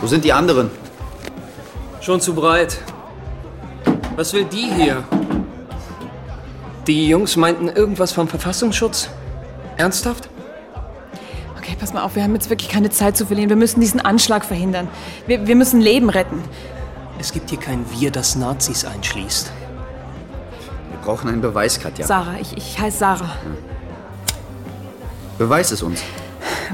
Wo 0.00 0.06
sind 0.06 0.24
die 0.24 0.32
anderen? 0.32 0.70
Schon 2.00 2.20
zu 2.20 2.34
breit. 2.34 2.78
Was 4.16 4.32
will 4.32 4.44
die 4.44 4.70
hier? 4.72 5.04
Die 6.88 7.06
Jungs 7.06 7.36
meinten 7.36 7.68
irgendwas 7.68 8.12
vom 8.12 8.28
Verfassungsschutz? 8.28 9.10
Ernsthaft? 9.76 10.30
Okay, 11.58 11.76
pass 11.78 11.92
mal 11.92 12.02
auf, 12.02 12.16
wir 12.16 12.22
haben 12.22 12.32
jetzt 12.32 12.48
wirklich 12.48 12.70
keine 12.70 12.88
Zeit 12.88 13.14
zu 13.14 13.26
verlieren. 13.26 13.50
Wir 13.50 13.56
müssen 13.56 13.80
diesen 13.80 14.00
Anschlag 14.00 14.42
verhindern. 14.42 14.88
Wir, 15.26 15.46
wir 15.46 15.54
müssen 15.54 15.82
Leben 15.82 16.08
retten. 16.08 16.42
Es 17.18 17.32
gibt 17.32 17.50
hier 17.50 17.58
kein 17.58 17.84
Wir, 17.92 18.10
das 18.10 18.36
Nazis 18.36 18.86
einschließt. 18.86 19.52
Wir 20.90 20.98
brauchen 21.04 21.28
einen 21.28 21.42
Beweis, 21.42 21.78
Katja. 21.78 22.06
Sarah, 22.06 22.36
ich, 22.40 22.56
ich 22.56 22.78
heiße 22.80 22.96
Sarah. 22.96 23.36
Beweis 25.36 25.70
es 25.72 25.82
uns. 25.82 26.02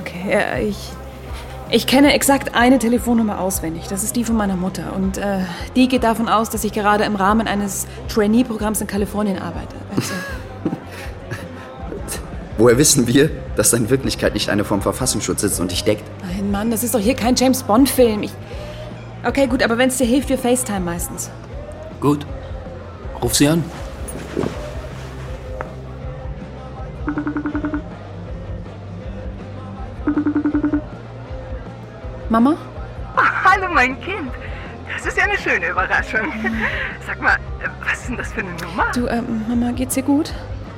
Okay, 0.00 0.30
äh, 0.30 0.68
ich, 0.68 0.92
ich 1.74 1.88
kenne 1.88 2.14
exakt 2.14 2.54
eine 2.54 2.78
Telefonnummer 2.78 3.40
auswendig. 3.40 3.88
Das 3.88 4.04
ist 4.04 4.14
die 4.14 4.22
von 4.22 4.36
meiner 4.36 4.54
Mutter. 4.54 4.92
Und 4.94 5.18
äh, 5.18 5.40
die 5.74 5.88
geht 5.88 6.04
davon 6.04 6.28
aus, 6.28 6.48
dass 6.48 6.62
ich 6.62 6.72
gerade 6.72 7.02
im 7.02 7.16
Rahmen 7.16 7.48
eines 7.48 7.88
Trainee-Programms 8.08 8.80
in 8.80 8.86
Kalifornien 8.86 9.40
arbeite. 9.40 9.74
Also, 9.96 10.14
Woher 12.58 12.78
wissen 12.78 13.08
wir, 13.08 13.28
dass 13.56 13.70
da 13.70 13.76
in 13.76 13.90
Wirklichkeit 13.90 14.34
nicht 14.34 14.50
einer 14.50 14.64
vom 14.64 14.82
Verfassungsschutz 14.82 15.40
sitzt 15.40 15.58
und 15.58 15.72
dich 15.72 15.82
deckt? 15.82 16.04
nein, 16.22 16.52
Mann, 16.52 16.70
das 16.70 16.84
ist 16.84 16.94
doch 16.94 17.00
hier 17.00 17.14
kein 17.14 17.34
James 17.34 17.64
Bond-Film. 17.64 18.22
Ich, 18.22 18.30
okay, 19.26 19.48
gut, 19.48 19.60
aber 19.60 19.76
wenn 19.76 19.88
es 19.88 19.96
dir 19.96 20.06
hilft, 20.06 20.28
wir 20.28 20.38
FaceTime 20.38 20.78
meistens. 20.78 21.28
Gut. 22.00 22.24
Ruf 23.20 23.34
sie 23.34 23.48
an. 23.48 23.64
Mama? 32.34 32.56
Hallo, 33.44 33.72
mein 33.72 34.00
Kind. 34.00 34.32
Das 34.92 35.06
ist 35.06 35.16
ja 35.16 35.22
eine 35.22 35.38
schöne 35.38 35.68
Überraschung. 35.68 36.32
Sag 37.06 37.22
mal, 37.22 37.34
äh, 37.34 37.68
was 37.84 38.00
ist 38.00 38.08
denn 38.08 38.16
das 38.16 38.32
für 38.32 38.40
eine 38.40 38.50
Nummer? 38.54 38.90
Du, 38.92 39.06
ähm, 39.06 39.44
Mama, 39.46 39.70
geht's 39.70 39.94
dir 39.94 40.02
gut? 40.02 40.34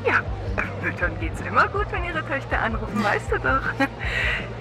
Ja, 0.07 0.19
äh, 0.63 0.85
Müttern 0.85 1.13
geht's 1.19 1.41
immer 1.41 1.67
gut, 1.69 1.87
wenn 1.93 2.05
ihre 2.05 2.23
Töchter 2.27 2.61
anrufen, 2.61 3.03
weißt 3.03 3.33
du 3.33 3.39
doch. 3.39 3.63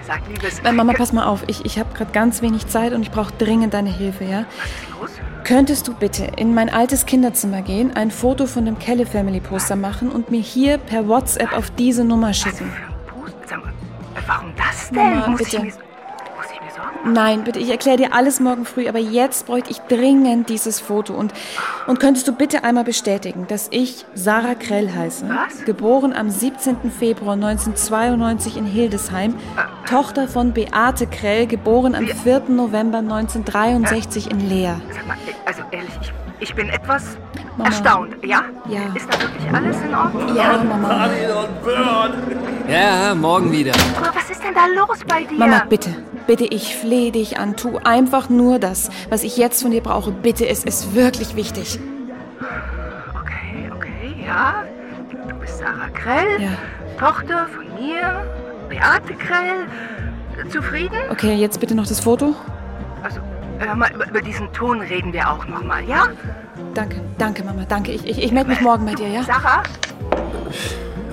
Sag, 0.07 0.21
liebes... 0.29 0.59
Äh, 0.59 0.71
Mama, 0.71 0.93
pass 0.93 1.11
mal 1.11 1.25
auf. 1.25 1.43
Ich, 1.47 1.65
ich 1.65 1.77
habe 1.77 1.93
gerade 1.93 2.13
ganz 2.13 2.41
wenig 2.41 2.67
Zeit 2.67 2.93
und 2.93 3.01
ich 3.01 3.11
brauche 3.11 3.33
dringend 3.33 3.73
deine 3.73 3.89
Hilfe, 3.91 4.23
ja? 4.23 4.45
Könntest 5.43 5.89
du 5.89 5.93
bitte 5.95 6.23
in 6.37 6.53
mein 6.53 6.69
altes 6.69 7.05
Kinderzimmer 7.05 7.61
gehen, 7.61 7.93
ein 7.97 8.09
Foto 8.09 8.45
von 8.45 8.63
dem 8.63 8.79
Kelly 8.79 9.05
Family 9.05 9.41
Poster 9.41 9.75
machen 9.75 10.09
und 10.09 10.31
mir 10.31 10.39
hier 10.39 10.77
per 10.77 11.09
WhatsApp 11.09 11.51
auf 11.51 11.71
diese 11.71 12.05
Nummer 12.05 12.31
schicken? 12.31 12.71
Sag 13.47 13.61
mal, 13.61 13.71
äh, 13.71 14.21
warum 14.25 14.53
das 14.55 14.89
denn? 14.91 14.95
Mama, 14.95 15.27
muss, 15.27 15.39
bitte. 15.39 15.57
Ich 15.57 15.63
mir, 15.63 15.73
muss 16.37 16.45
ich 16.53 16.61
mir 16.61 16.71
Sorgen 16.75 16.94
Nein, 17.05 17.43
bitte, 17.43 17.59
ich 17.59 17.69
erkläre 17.69 17.97
dir 17.97 18.13
alles 18.13 18.39
morgen 18.39 18.65
früh, 18.65 18.87
aber 18.87 18.97
jetzt 18.97 19.45
bräuchte 19.45 19.69
ich 19.69 19.79
dringend 19.81 20.49
dieses 20.49 20.79
Foto. 20.79 21.13
Und, 21.13 21.33
und 21.85 21.99
könntest 21.99 22.27
du 22.27 22.33
bitte 22.33 22.63
einmal 22.63 22.83
bestätigen, 22.83 23.45
dass 23.47 23.67
ich 23.69 24.05
Sarah 24.15 24.55
Krell 24.55 24.91
heiße, 24.91 25.25
geboren 25.65 26.13
am 26.13 26.29
17. 26.29 26.91
Februar 26.91 27.33
1992 27.33 28.57
in 28.57 28.65
Hildesheim, 28.65 29.35
Tochter 29.87 30.27
von 30.27 30.53
Beate 30.53 31.05
Krell, 31.05 31.45
geboren 31.45 31.93
am 31.93 32.07
4. 32.07 32.43
November 32.47 32.97
1963 32.99 34.31
in 34.31 34.49
Leer. 34.49 34.81
Sag 34.91 35.07
mal, 35.07 35.17
also 35.45 35.61
ehrlich, 35.71 35.91
ich, 36.01 36.11
ich 36.39 36.55
bin 36.55 36.69
etwas 36.69 37.17
Mama. 37.57 37.69
erstaunt, 37.69 38.15
ja? 38.23 38.43
Ja. 38.67 38.81
Ist 38.95 39.07
da 39.13 39.21
wirklich 39.21 39.53
alles 39.53 39.77
in 39.81 39.93
Ordnung? 39.93 40.35
Ja, 40.35 40.57
Mama. 40.63 41.09
Ja, 42.67 43.13
morgen 43.13 43.51
wieder. 43.51 43.73
Aber 43.97 44.15
was 44.15 44.29
ist 44.29 44.43
denn 44.43 44.55
da 44.55 44.65
los 44.65 44.99
bei 45.07 45.23
dir? 45.23 45.37
Mama, 45.37 45.63
bitte, 45.69 45.91
bitte, 46.27 46.45
ich 46.45 46.75
flehe 46.75 47.11
dich 47.11 47.37
an, 47.39 47.55
tu 47.55 47.77
einfach 47.83 48.29
nur 48.29 48.59
das, 48.59 48.89
was 49.09 49.23
ich 49.23 49.37
jetzt 49.37 49.61
von 49.61 49.71
dir 49.71 49.81
brauche. 49.81 50.11
Bitte, 50.11 50.47
es 50.47 50.63
ist 50.63 50.95
wirklich 50.95 51.35
wichtig. 51.35 51.79
Okay, 53.21 53.71
okay, 53.75 54.15
ja. 54.25 54.63
Du 55.27 55.35
bist 55.35 55.57
Sarah 55.59 55.89
Krell, 55.93 56.41
Ja. 56.41 56.49
Tochter 56.99 57.47
von 57.47 57.65
mir, 57.83 58.25
Beate 58.69 59.13
Krell. 59.13 59.67
Zufrieden? 60.49 60.97
Okay, 61.09 61.35
jetzt 61.35 61.59
bitte 61.59 61.75
noch 61.75 61.87
das 61.87 62.01
Foto. 62.01 62.35
Also, 63.01 63.21
hör 63.59 63.75
mal, 63.75 63.91
über, 63.93 64.07
über 64.09 64.21
diesen 64.21 64.51
Ton 64.51 64.81
reden 64.81 65.13
wir 65.13 65.29
auch 65.29 65.45
noch 65.47 65.63
mal, 65.63 65.83
ja? 65.85 66.07
Danke, 66.73 66.99
danke, 67.17 67.43
Mama, 67.43 67.63
danke. 67.67 67.91
Ich, 67.93 68.05
ich, 68.05 68.21
ich 68.21 68.31
melde 68.31 68.49
mich 68.49 68.59
morgen 68.61 68.85
bei 68.85 68.93
dir, 68.95 69.07
ja? 69.07 69.23
Sarah? 69.23 69.63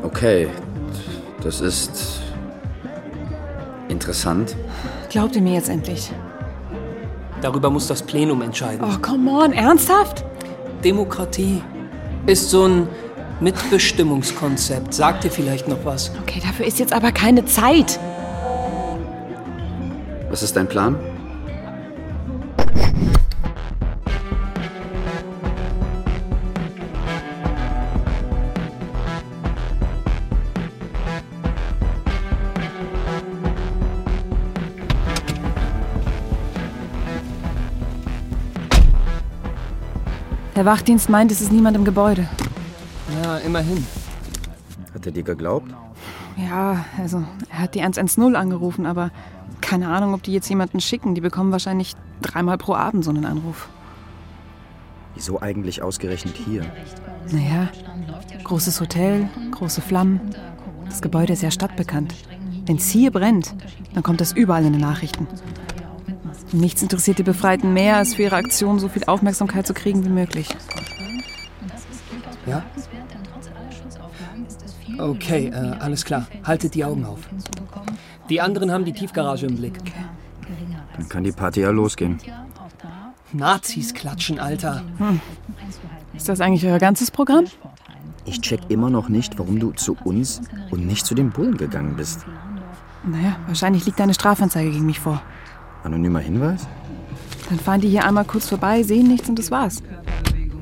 Okay, 0.03 0.49
das 1.43 1.61
ist 1.61 2.21
interessant. 3.89 4.57
Glaubt 5.13 5.37
ihr 5.37 5.43
mir 5.43 5.53
jetzt 5.53 5.69
endlich? 5.69 6.11
Darüber 7.43 7.69
muss 7.69 7.87
das 7.87 8.03
Plenum 8.03 8.41
entscheiden. 8.41 8.81
Oh, 8.83 8.99
come 9.03 9.31
on, 9.31 9.53
ernsthaft? 9.53 10.25
Demokratie 10.83 11.63
ist 12.25 12.49
so 12.49 12.67
ein 12.67 12.89
Mitbestimmungskonzept. 13.39 14.95
Sagt 14.95 15.25
dir 15.25 15.31
vielleicht 15.31 15.69
noch 15.69 15.85
was? 15.85 16.13
Okay, 16.23 16.41
dafür 16.43 16.65
ist 16.65 16.79
jetzt 16.79 16.95
aber 16.95 17.13
keine 17.13 17.45
Zeit. 17.45 18.01
Was 20.31 20.43
ist 20.43 20.57
dein 20.57 20.67
Plan? 20.67 20.97
Der 40.63 40.71
Wachdienst 40.71 41.09
meint, 41.09 41.33
es 41.33 41.41
ist 41.41 41.51
niemand 41.51 41.77
im 41.77 41.85
Gebäude. 41.85 42.29
Ja, 43.21 43.39
immerhin. 43.39 43.85
Hat 44.95 45.05
er 45.05 45.11
dir 45.11 45.25
geglaubt? 45.25 45.75
Ja, 46.37 46.85
also, 46.97 47.25
er 47.51 47.59
hat 47.59 47.75
die 47.75 47.81
110 47.81 48.37
angerufen, 48.37 48.87
aber 48.87 49.11
keine 49.61 49.89
Ahnung, 49.89 50.15
ob 50.15 50.23
die 50.23 50.33
jetzt 50.33 50.49
jemanden 50.49 50.79
schicken. 50.79 51.17
Die 51.17 51.21
bekommen 51.21 51.51
wahrscheinlich 51.51 51.97
dreimal 52.21 52.59
pro 52.59 52.75
Abend 52.75 53.05
so 53.05 53.11
einen 53.11 53.25
Anruf. 53.25 53.71
Wieso 55.17 55.43
eigentlich 55.43 55.83
ausgerechnet 55.83 56.37
hier? 56.37 56.65
Naja, 57.33 57.69
großes 58.45 58.81
Hotel, 58.81 59.29
große 59.51 59.81
Flammen. 59.81 60.21
Das 60.85 61.03
Gebäude 61.03 61.33
ist 61.33 61.43
ja 61.43 61.51
stadtbekannt. 61.51 62.15
Wenn 62.67 62.77
es 62.77 62.89
hier 62.89 63.11
brennt, 63.11 63.53
dann 63.95 64.05
kommt 64.05 64.21
das 64.21 64.31
überall 64.31 64.65
in 64.65 64.75
den 64.75 64.83
Nachrichten. 64.83 65.27
Nichts 66.53 66.83
interessiert 66.83 67.19
die 67.19 67.23
Befreiten 67.23 67.73
mehr, 67.73 67.97
als 67.97 68.15
für 68.15 68.23
ihre 68.23 68.37
Aktion 68.37 68.79
so 68.79 68.89
viel 68.89 69.05
Aufmerksamkeit 69.05 69.67
zu 69.67 69.75
kriegen 69.75 70.05
wie 70.05 70.11
möglich. 70.11 70.49
Ja? 72.47 72.63
Okay, 74.99 75.47
äh, 75.49 75.77
alles 75.81 76.05
klar. 76.05 76.27
Haltet 76.45 76.75
die 76.75 76.85
Augen 76.85 77.05
auf. 77.05 77.21
Die 78.29 78.41
anderen 78.41 78.71
haben 78.71 78.85
die 78.85 78.93
Tiefgarage 78.93 79.47
im 79.47 79.57
Blick. 79.57 79.79
Dann 80.97 81.09
kann 81.09 81.25
die 81.25 81.33
Party 81.33 81.61
ja 81.61 81.71
losgehen. 81.71 82.19
Nazis 83.33 83.95
klatschen, 83.95 84.39
Alter. 84.39 84.83
Hm. 84.99 85.21
Ist 86.15 86.29
das 86.29 86.41
eigentlich 86.41 86.67
euer 86.67 86.79
ganzes 86.79 87.11
Programm? 87.11 87.47
Ich 88.25 88.41
check 88.41 88.61
immer 88.69 88.91
noch 88.91 89.09
nicht, 89.09 89.39
warum 89.39 89.59
du 89.59 89.73
zu 89.73 89.97
uns 90.05 90.43
und 90.71 90.87
nicht 90.87 91.07
zu 91.07 91.15
den 91.15 91.31
Bullen 91.31 91.57
gegangen 91.57 91.97
bist. 91.97 92.27
Naja, 93.05 93.37
wahrscheinlich 93.47 93.87
liegt 93.87 94.01
eine 94.01 94.15
Strafanzeige 94.15 94.71
gegen 94.71 94.87
mich 94.87 95.01
vor. 95.01 95.23
Anonymer 95.83 96.21
Hinweis? 96.21 96.67
Dann 97.49 97.59
fahren 97.59 97.81
die 97.81 97.89
hier 97.89 98.05
einmal 98.05 98.25
kurz 98.25 98.49
vorbei, 98.49 98.83
sehen 98.83 99.09
nichts 99.09 99.29
und 99.29 99.39
das 99.39 99.51
war's. 99.51 99.83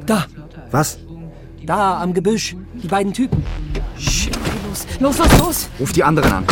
Da! 0.06 0.26
Was? 0.70 0.98
Da, 1.64 2.00
am 2.00 2.14
Gebüsch. 2.14 2.56
Die 2.82 2.88
beiden 2.88 3.12
Typen. 3.12 3.44
Shit. 3.98 4.38
Los, 4.68 4.86
los, 4.98 5.18
los, 5.18 5.38
los! 5.38 5.68
Ruf 5.78 5.92
die 5.92 6.02
anderen 6.02 6.32
an. 6.32 6.46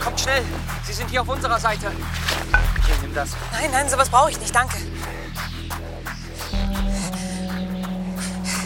Kommt 0.00 0.20
schnell! 0.20 0.42
Sie 0.84 0.92
sind 0.92 1.10
hier 1.10 1.22
auf 1.22 1.28
unserer 1.28 1.58
Seite. 1.58 1.90
Hier, 2.86 2.94
nimm 3.02 3.14
das. 3.14 3.30
Nein, 3.52 3.70
nein, 3.72 3.88
sowas 3.88 4.08
brauche 4.08 4.30
ich 4.30 4.40
nicht, 4.40 4.54
danke. 4.54 4.76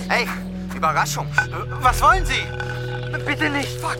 Hey, 0.08 0.26
Überraschung. 0.74 1.26
Was 1.80 2.00
wollen 2.02 2.26
Sie? 2.26 2.42
Bitte 3.24 3.50
nicht. 3.50 3.80
Fuck. 3.80 3.98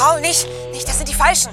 Raul, 0.00 0.20
nicht, 0.20 0.46
nicht, 0.72 0.86
das 0.86 0.96
sind 0.96 1.08
die 1.08 1.14
Falschen. 1.14 1.50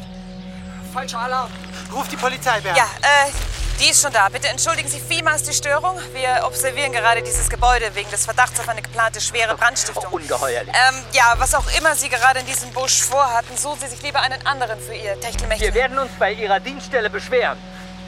Falscher 0.94 1.20
Alarm. 1.20 1.52
Ruf 1.94 2.08
die 2.08 2.16
Polizei, 2.16 2.62
Bernd. 2.62 2.78
Ja, 2.78 2.86
äh, 3.02 3.32
die 3.80 3.90
ist 3.90 4.02
schon 4.02 4.12
da. 4.12 4.28
Bitte 4.30 4.48
entschuldigen 4.50 4.90
Sie 4.90 5.00
vielmals 5.00 5.44
die 5.44 5.54
Störung. 5.54 5.98
Wir 6.14 6.46
observieren 6.46 6.92
gerade 6.92 7.22
dieses 7.22 7.50
Gebäude 7.50 7.94
wegen 7.96 8.10
des 8.12 8.26
Verdachts 8.26 8.60
auf 8.60 8.68
eine 8.68 8.82
geplante 8.82 9.22
schwere 9.22 9.56
Brandstiftung. 9.56 10.06
Ungeheuerlich. 10.12 10.74
Ähm, 10.90 10.96
ja, 11.14 11.36
was 11.38 11.56
auch 11.56 11.66
immer 11.78 11.96
Sie 11.96 12.10
gerade 12.10 12.40
in 12.40 12.46
diesem 12.46 12.72
Busch 12.72 13.02
vorhatten, 13.02 13.56
suchen 13.58 13.80
Sie 13.80 13.88
sich 13.88 14.02
lieber 14.02 14.20
einen 14.22 14.46
anderen 14.46 14.80
für 14.80 14.94
Ihr 14.94 15.20
Techtelmechtel. 15.20 15.68
Wir 15.68 15.74
werden 15.74 15.98
uns 15.98 16.12
bei 16.20 16.34
Ihrer 16.34 16.60
Dienststelle 16.60 17.10
beschweren. 17.10 17.58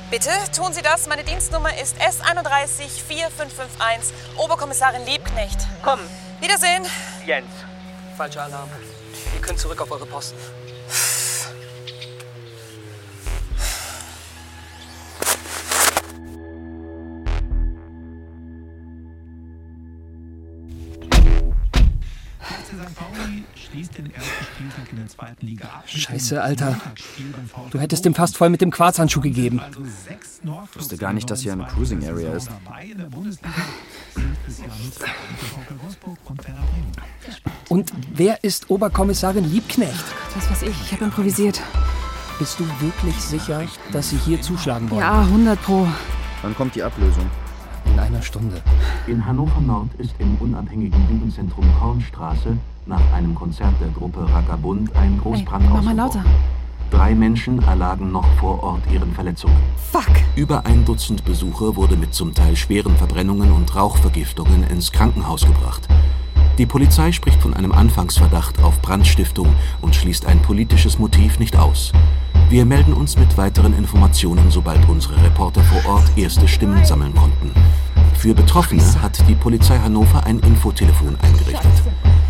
Bitte 0.10 0.30
tun 0.54 0.74
Sie 0.74 0.82
das. 0.82 1.08
Meine 1.08 1.24
Dienstnummer 1.24 1.78
ist 1.80 1.96
S31 2.02 2.90
4551, 3.08 4.14
Oberkommissarin 4.38 5.06
Liebknecht. 5.06 5.58
Komm. 5.84 6.00
Wiedersehen. 6.42 6.84
Jens. 7.26 7.48
Falscher 8.22 8.44
Alarm. 8.44 8.70
Ihr 9.34 9.42
könnt 9.42 9.58
zurück 9.58 9.82
auf 9.82 9.90
eure 9.90 10.06
Posten. 10.06 10.38
Scheiße, 25.88 26.44
Alter. 26.44 26.80
Du 27.72 27.80
hättest 27.80 28.06
ihm 28.06 28.14
fast 28.14 28.38
voll 28.38 28.52
mit 28.52 28.62
dem 28.62 28.70
Quarzhandschuh 28.70 29.22
gegeben. 29.22 29.60
Ich 30.44 30.76
wusste 30.76 30.98
gar 30.98 31.14
nicht, 31.14 31.28
dass 31.32 31.42
hier 31.42 31.54
eine 31.54 31.66
Cruising 31.66 32.08
Area 32.08 32.34
ist. 32.34 32.52
Und 37.70 37.92
wer 38.14 38.44
ist 38.44 38.70
Oberkommissarin 38.70 39.50
Liebknecht? 39.50 40.04
Was 40.36 40.52
weiß 40.52 40.64
ich, 40.64 40.82
ich 40.86 40.92
habe 40.92 41.06
improvisiert. 41.06 41.62
Bist 42.40 42.60
du 42.60 42.66
wirklich 42.80 43.16
sicher, 43.16 43.64
dass 43.92 44.10
sie 44.10 44.18
hier 44.18 44.42
zuschlagen 44.42 44.90
wollen? 44.90 45.02
Ja, 45.02 45.22
100 45.22 45.62
pro. 45.62 45.88
Wann 46.42 46.56
kommt 46.56 46.76
die 46.76 46.84
Ablösung? 46.84 47.30
In 47.86 48.00
einer 48.00 48.22
Stunde. 48.22 48.62
In 49.08 49.26
Hannover 49.26 49.62
Nord 49.62 49.90
ist 49.98 50.14
im 50.20 50.36
unabhängigen 50.38 51.00
Jugendzentrum 51.10 51.66
Kornstraße 51.80 52.58
nach 52.86 53.14
einem 53.14 53.36
Konzert 53.36 53.74
der 53.80 53.90
Gruppe 53.90 54.28
Rackerbund 54.32 54.96
ein 54.96 55.20
Großbrand 55.20 55.66
Ey, 55.66 55.72
mach 55.72 55.84
mal 55.84 55.96
lauter. 55.96 56.26
Drei 56.92 57.16
Menschen 57.16 57.64
erlagen 57.64 58.12
noch 58.12 58.28
vor 58.40 58.62
Ort 58.62 58.82
ihren 58.92 59.14
Verletzungen. 59.14 59.56
Fuck! 59.92 60.12
Über 60.36 60.66
ein 60.66 60.84
Dutzend 60.84 61.24
Besucher 61.24 61.76
wurde 61.78 61.96
mit 61.96 62.14
zum 62.14 62.34
Teil 62.34 62.56
schweren 62.58 62.96
Verbrennungen 62.98 63.54
und 63.54 63.74
Rauchvergiftungen 63.74 64.64
ins 64.70 64.92
Krankenhaus 64.92 65.46
gebracht. 65.46 65.88
Die 66.58 66.66
Polizei 66.66 67.14
spricht 67.14 67.42
von 67.42 67.54
einem 67.54 67.72
Anfangsverdacht 67.72 68.62
auf 68.62 68.82
Brandstiftung 68.82 69.48
und 69.80 69.96
schließt 69.96 70.26
ein 70.26 70.42
politisches 70.42 71.00
Motiv 71.00 71.40
nicht 71.40 71.56
aus. 71.56 71.94
Wir 72.50 72.66
melden 72.66 72.94
uns 72.94 73.18
mit 73.18 73.38
weiteren 73.38 73.74
Informationen, 73.78 74.52
sobald 74.52 74.88
unsere 74.90 75.16
Reporter 75.24 75.62
vor 75.62 75.94
Ort 75.94 76.12
erste 76.18 76.48
Stimmen 76.48 76.84
sammeln 76.84 77.16
konnten. 77.16 77.52
Für 78.16 78.34
Betroffene 78.34 78.84
hat 79.02 79.28
die 79.30 79.36
Polizei 79.36 79.80
Hannover 79.80 80.26
ein 80.26 80.40
Infotelefon 80.40 81.16
eingerichtet. 81.22 81.72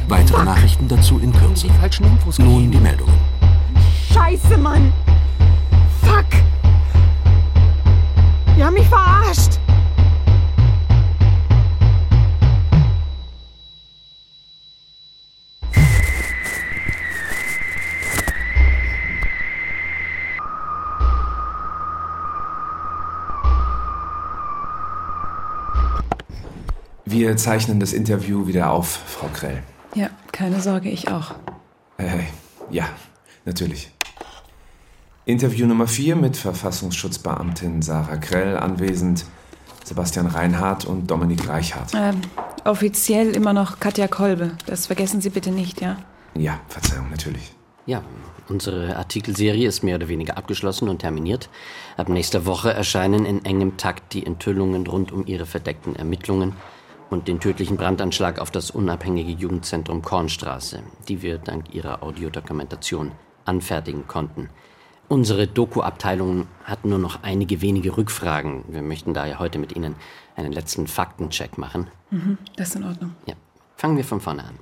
Weitere 0.08 0.44
Nachrichten 0.44 0.88
dazu 0.88 1.18
in 1.18 1.34
Kürze. 1.34 1.68
Nun 2.38 2.70
die 2.70 2.78
Meldungen. 2.78 3.31
Scheiße, 4.14 4.58
Mann! 4.58 4.92
Fuck! 6.02 6.26
Die 8.58 8.64
haben 8.64 8.74
mich 8.74 8.88
verarscht! 8.88 9.60
Wir 27.06 27.38
zeichnen 27.38 27.80
das 27.80 27.94
Interview 27.94 28.48
wieder 28.48 28.72
auf, 28.72 28.88
Frau 28.88 29.28
Krell. 29.34 29.64
Ja, 29.96 30.10
keine 30.32 30.62
Sorge, 30.62 30.90
ich 30.90 31.10
auch. 31.10 31.36
Äh, 31.98 32.24
ja, 32.70 32.86
natürlich. 33.46 33.92
Interview 35.26 35.68
Nummer 35.68 35.86
4 35.86 36.16
mit 36.16 36.36
Verfassungsschutzbeamtin 36.36 37.84
Sarah 37.84 38.18
Krell 38.18 38.58
anwesend, 38.58 39.26
Sebastian 39.84 40.26
Reinhardt 40.26 40.86
und 40.86 41.12
Dominik 41.12 41.48
Reichhardt. 41.48 41.92
Ähm, 41.96 42.22
offiziell 42.66 43.36
immer 43.36 43.54
noch 43.54 43.80
Katja 43.80 44.08
Kolbe. 44.08 44.54
Das 44.66 44.88
vergessen 44.88 45.22
Sie 45.22 45.30
bitte 45.30 45.52
nicht, 45.52 45.80
ja? 45.80 45.98
Ja, 46.34 46.60
Verzeihung, 46.68 47.12
natürlich. 47.12 47.54
Ja, 47.86 48.02
unsere 48.50 48.96
Artikelserie 48.96 49.68
ist 49.68 49.84
mehr 49.84 49.98
oder 49.98 50.08
weniger 50.08 50.38
abgeschlossen 50.38 50.90
und 50.90 51.00
terminiert. 51.00 51.50
Ab 51.98 52.10
nächster 52.10 52.48
Woche 52.48 52.74
erscheinen 52.74 53.26
in 53.26 53.46
engem 53.46 53.78
Takt 53.78 54.14
die 54.14 54.26
Enthüllungen 54.26 54.88
rund 54.88 55.12
um 55.12 55.28
ihre 55.28 55.46
verdeckten 55.46 55.96
Ermittlungen 55.96 56.54
und 57.12 57.28
den 57.28 57.40
tödlichen 57.40 57.78
Brandanschlag 57.78 58.40
auf 58.40 58.50
das 58.50 58.72
unabhängige 58.72 59.34
Jugendzentrum 59.34 60.02
Kornstraße, 60.02 60.82
die 61.08 61.22
wir 61.22 61.38
dank 61.38 61.76
ihrer 61.76 62.02
Audiodokumentation 62.02 63.12
anfertigen 63.46 64.08
konnten. 64.08 64.50
Unsere 65.12 65.46
Doku-Abteilung 65.46 66.48
hat 66.64 66.86
nur 66.86 66.98
noch 66.98 67.22
einige 67.22 67.60
wenige 67.60 67.98
Rückfragen. 67.98 68.64
Wir 68.70 68.82
möchten 68.82 69.14
daher 69.14 69.40
heute 69.40 69.60
mit 69.60 69.76
Ihnen 69.76 69.98
einen 70.38 70.54
letzten 70.54 70.88
Faktencheck 70.88 71.58
machen. 71.58 71.88
Mhm, 72.12 72.38
das 72.56 72.70
ist 72.70 72.76
in 72.78 72.86
Ordnung. 72.86 73.14
Ja, 73.26 73.34
fangen 73.76 73.98
wir 73.98 74.06
von 74.06 74.22
vorne 74.22 74.46
an. 74.46 74.56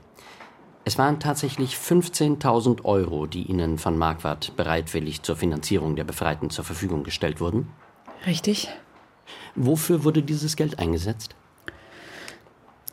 Es 0.86 0.98
waren 0.98 1.20
tatsächlich 1.20 1.76
15.000 1.76 2.84
Euro, 2.84 3.28
die 3.28 3.44
Ihnen 3.44 3.78
von 3.78 3.96
Marquardt 3.96 4.56
bereitwillig 4.56 5.22
zur 5.22 5.36
Finanzierung 5.36 5.96
der 5.96 6.04
Befreiten 6.04 6.50
zur 6.50 6.66
Verfügung 6.66 7.04
gestellt 7.04 7.40
wurden. 7.40 7.68
Richtig. 8.26 8.70
Wofür 9.54 10.04
wurde 10.04 10.24
dieses 10.24 10.56
Geld 10.56 10.80
eingesetzt? 10.80 11.36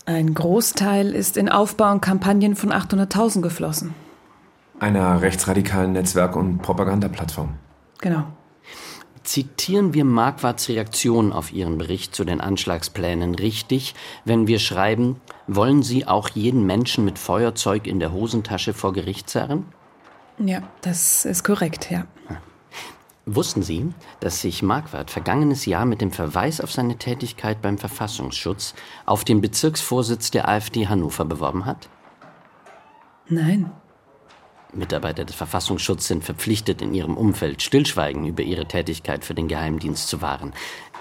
Ein 0.05 0.35
Großteil 0.35 1.14
ist 1.14 1.38
in 1.38 1.49
Aufbau 1.49 1.90
und 1.90 2.03
Kampagnen 2.03 2.55
von 2.55 2.71
800.000 2.71 3.40
geflossen. 3.40 3.95
Einer 4.79 5.23
rechtsradikalen 5.23 5.93
Netzwerk- 5.93 6.37
und 6.37 6.59
Propagandaplattform. 6.59 7.55
Genau. 7.99 8.25
Zitieren 9.23 9.95
wir 9.95 10.05
Marquardts 10.05 10.69
Reaktion 10.69 11.33
auf 11.33 11.53
Ihren 11.53 11.79
Bericht 11.79 12.15
zu 12.15 12.25
den 12.25 12.41
Anschlagsplänen 12.41 13.35
richtig, 13.35 13.95
wenn 14.25 14.47
wir 14.47 14.59
schreiben, 14.59 15.21
wollen 15.47 15.83
Sie 15.83 16.07
auch 16.07 16.29
jeden 16.29 16.65
Menschen 16.65 17.05
mit 17.05 17.19
Feuerzeug 17.19 17.87
in 17.87 17.99
der 17.99 18.12
Hosentasche 18.12 18.75
vor 18.75 18.93
Gericht 18.93 19.29
zerren? 19.29 19.65
Ja, 20.39 20.62
das 20.83 21.25
ist 21.25 21.43
korrekt, 21.43 21.91
ja. 21.91 22.07
Wussten 23.25 23.62
Sie, 23.62 23.93
dass 24.21 24.43
sich 24.43 24.62
Marquardt 24.62 25.11
vergangenes 25.11 25.67
Jahr 25.67 25.87
mit 25.87 26.01
dem 26.01 26.12
Verweis 26.12 26.61
auf 26.61 26.71
seine 26.71 26.97
Tätigkeit 26.97 27.61
beim 27.61 27.79
Verfassungsschutz 27.79 28.75
auf 29.07 29.25
den 29.25 29.41
Bezirksvorsitz 29.41 30.31
der 30.31 30.49
AfD 30.49 30.87
Hannover 30.87 31.25
beworben 31.25 31.65
hat? 31.65 31.89
Nein. 33.29 33.73
Mitarbeiter 34.73 35.25
des 35.25 35.37
Verfassungsschutzes 35.37 36.09
sind 36.09 36.25
verpflichtet, 36.25 36.83
in 36.83 36.93
ihrem 36.95 37.17
Umfeld 37.17 37.63
Stillschweigen 37.63 38.27
über 38.27 38.43
ihre 38.43 38.67
Tätigkeit 38.67 39.25
für 39.25 39.35
den 39.35 39.49
Geheimdienst 39.49 40.09
zu 40.09 40.21
wahren. 40.21 40.53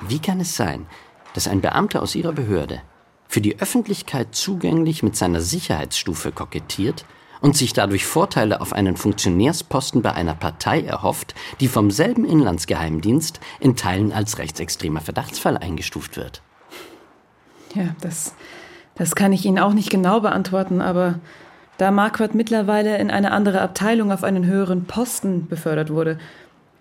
Wie 0.01 0.19
kann 0.19 0.39
es 0.39 0.55
sein, 0.55 0.85
dass 1.33 1.47
ein 1.47 1.61
Beamter 1.61 2.01
aus 2.01 2.15
Ihrer 2.15 2.31
Behörde 2.31 2.81
für 3.27 3.41
die 3.41 3.59
Öffentlichkeit 3.59 4.33
zugänglich 4.33 5.03
mit 5.03 5.15
seiner 5.15 5.41
Sicherheitsstufe 5.41 6.31
kokettiert 6.31 7.05
und 7.41 7.57
sich 7.57 7.73
dadurch 7.73 8.05
Vorteile 8.05 8.61
auf 8.61 8.71
einen 8.71 8.95
Funktionärsposten 8.95 10.01
bei 10.01 10.13
einer 10.13 10.35
Partei 10.35 10.81
erhofft, 10.81 11.35
die 11.59 11.67
vom 11.67 11.91
selben 11.91 12.23
Inlandsgeheimdienst 12.23 13.41
in 13.59 13.75
Teilen 13.75 14.13
als 14.13 14.37
rechtsextremer 14.37 15.01
Verdachtsfall 15.01 15.57
eingestuft 15.57 16.15
wird. 16.15 16.41
Ja, 17.73 17.93
das, 17.99 18.33
das 18.95 19.15
kann 19.15 19.33
ich 19.33 19.45
Ihnen 19.45 19.59
auch 19.59 19.73
nicht 19.73 19.89
genau 19.89 20.21
beantworten, 20.21 20.79
aber 20.81 21.19
da 21.77 21.91
Marquardt 21.91 22.35
mittlerweile 22.35 22.97
in 22.97 23.11
eine 23.11 23.31
andere 23.31 23.61
Abteilung 23.61 24.11
auf 24.11 24.23
einen 24.23 24.45
höheren 24.45 24.85
Posten 24.85 25.47
befördert 25.47 25.89
wurde, 25.89 26.17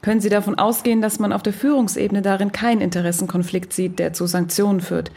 können 0.03 0.21
Sie 0.21 0.29
davon 0.29 0.59
ausgehen, 0.59 1.01
dass 1.01 1.19
man 1.19 1.33
auf 1.33 1.43
der 1.43 1.53
Führungsebene 1.53 2.23
darin 2.23 2.53
keinen 2.53 2.81
Interessenkonflikt 2.81 3.73
sieht, 3.73 3.99
der 3.99 4.13
zu 4.13 4.27
Sanktionen 4.27 4.81
führt. 4.81 5.11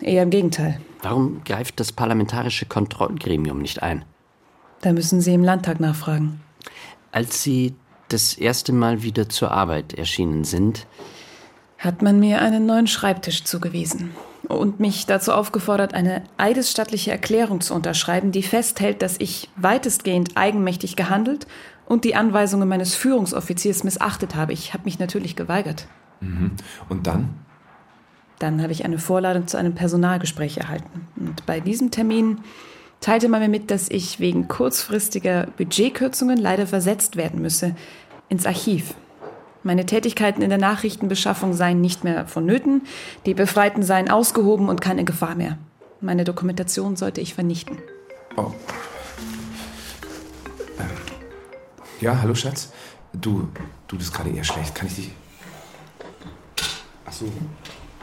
Eher 0.00 0.22
im 0.22 0.30
Gegenteil. 0.30 0.80
Warum 1.02 1.42
greift 1.44 1.80
das 1.80 1.92
parlamentarische 1.92 2.66
Kontrollgremium 2.66 3.58
nicht 3.58 3.82
ein? 3.82 4.04
Da 4.82 4.92
müssen 4.92 5.20
Sie 5.20 5.34
im 5.34 5.42
Landtag 5.42 5.80
nachfragen. 5.80 6.40
Als 7.10 7.42
Sie 7.42 7.74
das 8.08 8.34
erste 8.34 8.72
Mal 8.72 9.02
wieder 9.02 9.28
zur 9.28 9.50
Arbeit 9.50 9.94
erschienen 9.94 10.44
sind, 10.44 10.86
Hat 11.78 12.00
man 12.00 12.20
mir 12.20 12.40
einen 12.40 12.64
neuen 12.64 12.86
Schreibtisch 12.86 13.44
zugewiesen 13.44 14.12
und 14.48 14.80
mich 14.80 15.06
dazu 15.06 15.32
aufgefordert, 15.32 15.94
eine 15.94 16.22
eidesstattliche 16.36 17.10
Erklärung 17.10 17.60
zu 17.60 17.74
unterschreiben, 17.74 18.32
die 18.32 18.42
festhält, 18.42 19.02
dass 19.02 19.16
ich 19.18 19.48
weitestgehend 19.56 20.36
eigenmächtig 20.36 20.96
gehandelt 20.96 21.46
und 21.86 22.04
die 22.04 22.14
Anweisungen 22.14 22.68
meines 22.68 22.94
Führungsoffiziers 22.94 23.84
missachtet 23.84 24.34
habe. 24.34 24.52
Ich 24.52 24.72
habe 24.74 24.84
mich 24.84 24.98
natürlich 24.98 25.36
geweigert. 25.36 25.86
Mhm. 26.20 26.52
Und 26.88 27.06
dann? 27.06 27.34
Dann 28.38 28.62
habe 28.62 28.72
ich 28.72 28.84
eine 28.84 28.98
Vorladung 28.98 29.46
zu 29.46 29.56
einem 29.56 29.74
Personalgespräch 29.74 30.58
erhalten. 30.58 31.08
Und 31.16 31.46
bei 31.46 31.60
diesem 31.60 31.90
Termin 31.90 32.40
teilte 33.00 33.28
man 33.28 33.40
mir 33.40 33.48
mit, 33.48 33.70
dass 33.70 33.90
ich 33.90 34.20
wegen 34.20 34.48
kurzfristiger 34.48 35.46
Budgetkürzungen 35.56 36.38
leider 36.38 36.66
versetzt 36.66 37.16
werden 37.16 37.40
müsse 37.40 37.74
ins 38.28 38.46
Archiv. 38.46 38.94
Meine 39.66 39.84
Tätigkeiten 39.84 40.42
in 40.42 40.48
der 40.48 40.60
Nachrichtenbeschaffung 40.60 41.52
seien 41.52 41.80
nicht 41.80 42.04
mehr 42.04 42.28
vonnöten, 42.28 42.82
die 43.26 43.34
Befreiten 43.34 43.82
seien 43.82 44.08
ausgehoben 44.08 44.68
und 44.68 44.80
keine 44.80 45.02
Gefahr 45.02 45.34
mehr. 45.34 45.58
Meine 46.00 46.22
Dokumentation 46.22 46.94
sollte 46.94 47.20
ich 47.20 47.34
vernichten. 47.34 47.78
Oh. 48.36 48.52
Ähm. 50.78 50.86
Ja, 52.00 52.22
hallo 52.22 52.36
Schatz. 52.36 52.72
Du, 53.12 53.48
du 53.88 53.98
bist 53.98 54.14
gerade 54.14 54.30
eher 54.30 54.44
schlecht. 54.44 54.72
Kann 54.72 54.86
ich 54.86 54.94
dich. 54.94 55.10
Ach 57.04 57.12
so. 57.12 57.26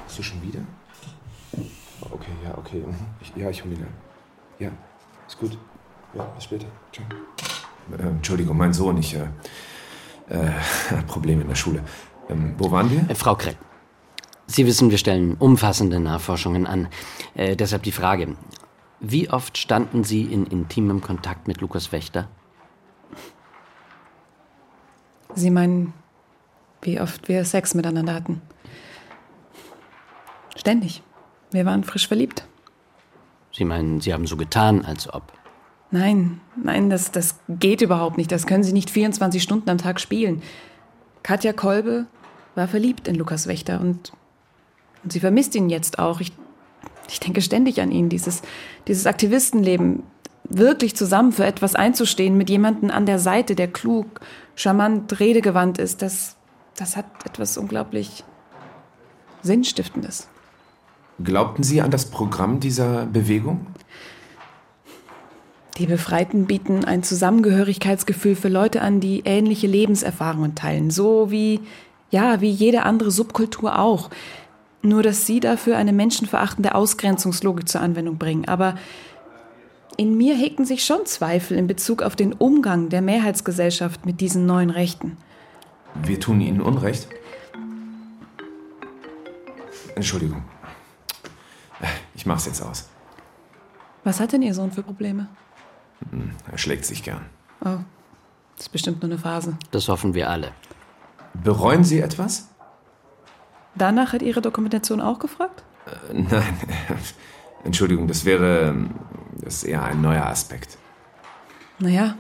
Hast 0.06 0.20
du 0.20 0.24
schon 0.24 0.42
wieder? 0.42 0.60
Okay, 2.02 2.32
ja, 2.44 2.58
okay. 2.58 2.84
mhm. 2.86 2.94
Ich, 3.22 3.32
ja, 3.38 3.50
ich 3.50 3.64
hole 3.64 3.78
wieder. 3.78 3.88
Ja, 4.60 4.70
ist 5.26 5.40
gut. 5.40 5.58
Ja, 6.14 6.26
bis 6.26 6.44
später. 6.44 6.66
Ciao. 6.92 7.06
Äh, 7.98 8.10
Entschuldigung, 8.10 8.58
mein 8.58 8.74
Sohn, 8.74 8.98
ich. 8.98 9.16
Äh, 9.16 9.28
äh, 10.30 10.50
Probleme 11.08 11.42
in 11.42 11.48
der 11.48 11.56
Schule. 11.56 11.84
Ähm, 12.30 12.56
wo 12.58 12.72
waren 12.72 12.90
wir? 12.92 13.10
Äh, 13.10 13.16
Frau 13.16 13.36
Krell, 13.36 13.56
Sie 14.46 14.66
wissen, 14.66 14.90
wir 14.90 14.98
stellen 14.98 15.36
umfassende 15.36 16.00
Nachforschungen 16.00 16.68
an. 16.68 16.88
Äh, 17.34 17.56
deshalb 17.56 17.84
die 17.84 17.92
Frage, 17.92 18.36
wie 19.00 19.30
oft 19.30 19.58
standen 19.58 20.04
Sie 20.04 20.24
in 20.24 20.46
intimem 20.46 21.02
Kontakt 21.02 21.48
mit 21.48 21.62
Lukas 21.62 21.92
Wächter? 21.92 22.28
Sie 25.36 25.50
meinen, 25.50 25.94
wie 26.82 27.00
oft 27.00 27.28
wir 27.28 27.44
Sex 27.46 27.74
miteinander 27.74 28.14
hatten? 28.14 28.42
Ständig. 30.56 31.02
Wir 31.52 31.66
waren 31.66 31.84
frisch 31.84 32.08
verliebt. 32.08 32.48
Sie 33.52 33.66
meinen, 33.66 34.02
Sie 34.02 34.14
haben 34.14 34.28
so 34.28 34.38
getan, 34.38 34.86
als 34.86 35.12
ob. 35.12 35.32
Nein, 35.94 36.42
nein, 36.56 36.90
das, 36.90 37.12
das 37.12 37.36
geht 37.48 37.82
überhaupt 37.82 38.18
nicht. 38.18 38.32
Das 38.32 38.48
können 38.48 38.64
Sie 38.64 38.74
nicht 38.74 38.90
24 38.90 39.44
Stunden 39.44 39.70
am 39.70 39.78
Tag 39.78 40.00
spielen. 40.00 40.42
Katja 41.22 41.54
Kolbe 41.54 42.08
war 42.56 42.68
verliebt 42.68 43.08
in 43.08 43.14
Lukas 43.14 43.46
Wächter 43.46 43.80
und, 43.80 44.12
und 45.04 45.14
sie 45.14 45.20
vermisst 45.20 45.54
ihn 45.54 45.70
jetzt 45.70 46.00
auch. 46.00 46.20
Ich, 46.20 46.32
ich 47.10 47.20
denke 47.20 47.42
ständig 47.42 47.80
an 47.80 47.92
ihn, 47.92 48.10
dieses, 48.10 48.42
dieses 48.88 49.06
Aktivistenleben, 49.06 50.02
wirklich 50.46 50.96
zusammen 50.96 51.32
für 51.32 51.46
etwas 51.46 51.76
einzustehen, 51.76 52.38
mit 52.40 52.50
jemandem 52.50 52.90
an 52.90 53.06
der 53.06 53.20
Seite, 53.20 53.54
der 53.54 53.68
klug, 53.68 54.20
charmant, 54.56 55.20
redegewandt 55.20 55.78
ist, 55.78 56.02
das, 56.02 56.38
das 56.76 56.98
hat 56.98 57.06
etwas 57.24 57.56
unglaublich 57.56 58.24
Sinnstiftendes. 59.44 60.28
Glaubten 61.24 61.62
Sie 61.62 61.82
an 61.82 61.92
das 61.92 62.06
Programm 62.06 62.60
dieser 62.60 63.06
Bewegung? 63.06 63.68
Die 65.78 65.88
Befreiten 65.88 66.46
bieten 66.46 66.86
ein 66.86 67.02
Zusammengehörigkeitsgefühl 67.02 68.36
für 68.36 68.50
Leute 68.50 68.82
an, 68.82 69.00
die 69.00 69.24
ähnliche 69.26 69.68
Lebenserfahrungen 69.68 70.54
teilen, 70.54 70.92
so 70.92 71.32
wie 71.32 71.62
ja, 72.12 72.42
wie 72.42 72.50
jede 72.50 72.84
andere 72.84 73.10
Subkultur 73.10 73.80
auch. 73.80 74.12
Nur 74.84 75.02
dass 75.02 75.26
sie 75.26 75.40
dafür 75.40 75.78
eine 75.78 75.94
menschenverachtende 75.94 76.76
Ausgrenzungslogik 76.76 77.68
zur 77.68 77.82
Anwendung 77.82 78.18
bringen, 78.18 78.48
aber 78.48 78.76
in 79.98 80.18
mir 80.18 80.36
hegten 80.36 80.66
sich 80.66 80.86
schon 80.86 81.06
Zweifel 81.06 81.58
in 81.58 81.68
Bezug 81.68 82.04
auf 82.04 82.16
den 82.16 82.34
Umgang 82.34 82.90
der 82.90 83.02
Mehrheitsgesellschaft 83.02 84.06
mit 84.06 84.22
diesen 84.22 84.46
neuen 84.46 84.70
Rechten. 84.70 85.18
Wir 86.04 86.20
tun 86.20 86.42
Ihnen 86.42 86.62
Unrecht. 86.62 87.08
Entschuldigung. 89.96 90.44
Ich 92.16 92.26
mach's 92.26 92.46
jetzt 92.46 92.62
aus. 92.62 92.90
Was 94.04 94.20
hat 94.20 94.34
denn 94.34 94.42
Ihr 94.42 94.54
Sohn 94.54 94.72
für 94.72 94.84
Probleme? 94.84 95.28
Er 96.52 96.58
schlägt 96.58 96.86
sich 96.86 97.04
gern. 97.04 97.26
Oh, 97.62 97.80
das 98.56 98.68
ist 98.68 98.72
bestimmt 98.72 99.02
nur 99.02 99.12
eine 99.12 99.20
Phase. 99.20 99.58
Das 99.72 99.88
hoffen 99.88 100.14
wir 100.14 100.30
alle. 100.30 100.52
Bereuen 101.44 101.84
Sie 101.84 102.00
etwas? 102.00 102.50
Danach 103.76 104.14
hat 104.14 104.22
Ihre 104.22 104.42
Dokumentation 104.42 105.02
auch 105.02 105.20
gefragt? 105.20 105.64
Äh, 105.86 106.14
nein. 106.14 106.58
Entschuldigung, 107.64 108.08
das 108.08 108.26
wäre. 108.26 108.76
Das 109.40 109.56
ist 109.56 109.64
eher 109.64 109.84
ein 109.84 110.02
neuer 110.02 110.26
Aspekt. 110.26 110.78
Naja, 111.80 112.16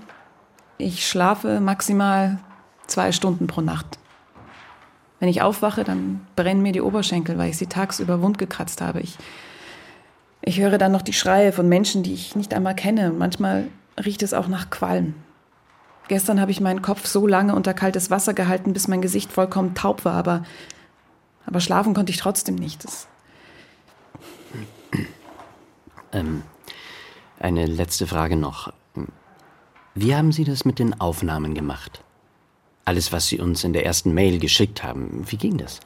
ich 0.77 1.07
schlafe 1.07 1.59
maximal 1.59 2.39
zwei 2.87 3.11
Stunden 3.11 3.47
pro 3.47 3.61
Nacht. 3.61 3.99
Wenn 5.19 5.29
ich 5.29 5.41
aufwache, 5.41 5.83
dann 5.83 6.25
brennen 6.35 6.61
mir 6.61 6.73
die 6.73 6.81
Oberschenkel, 6.81 7.37
weil 7.37 7.49
ich 7.49 7.57
sie 7.57 7.67
tagsüber 7.67 8.21
wund 8.21 8.37
gekratzt 8.37 8.81
habe. 8.81 8.99
Ich, 8.99 9.17
ich 10.45 10.59
höre 10.59 10.77
dann 10.77 10.91
noch 10.91 11.01
die 11.01 11.13
Schreie 11.13 11.51
von 11.51 11.67
Menschen, 11.67 12.03
die 12.03 12.13
ich 12.13 12.35
nicht 12.35 12.53
einmal 12.53 12.75
kenne. 12.75 13.11
Manchmal 13.11 13.67
riecht 14.03 14.23
es 14.23 14.33
auch 14.33 14.47
nach 14.47 14.69
Qualm. 14.69 15.15
Gestern 16.07 16.41
habe 16.41 16.51
ich 16.51 16.59
meinen 16.59 16.81
Kopf 16.81 17.05
so 17.07 17.25
lange 17.27 17.55
unter 17.55 17.73
kaltes 17.73 18.09
Wasser 18.11 18.33
gehalten, 18.33 18.73
bis 18.73 18.87
mein 18.87 19.01
Gesicht 19.01 19.31
vollkommen 19.31 19.73
taub 19.73 20.03
war, 20.03 20.15
aber, 20.15 20.43
aber 21.45 21.61
schlafen 21.61 21.93
konnte 21.93 22.11
ich 22.11 22.17
trotzdem 22.17 22.55
nicht. 22.55 22.83
Das, 22.83 23.07
Ähm, 26.13 26.43
eine 27.39 27.65
letzte 27.65 28.07
Frage 28.07 28.35
noch. 28.35 28.71
Wie 29.95 30.15
haben 30.15 30.31
Sie 30.31 30.43
das 30.43 30.63
mit 30.63 30.79
den 30.79 30.99
Aufnahmen 31.01 31.55
gemacht? 31.55 32.03
Alles, 32.85 33.11
was 33.11 33.27
Sie 33.27 33.39
uns 33.39 33.63
in 33.63 33.73
der 33.73 33.85
ersten 33.85 34.13
Mail 34.13 34.39
geschickt 34.39 34.83
haben, 34.83 35.25
wie 35.29 35.37
ging 35.37 35.57
das? 35.57 35.79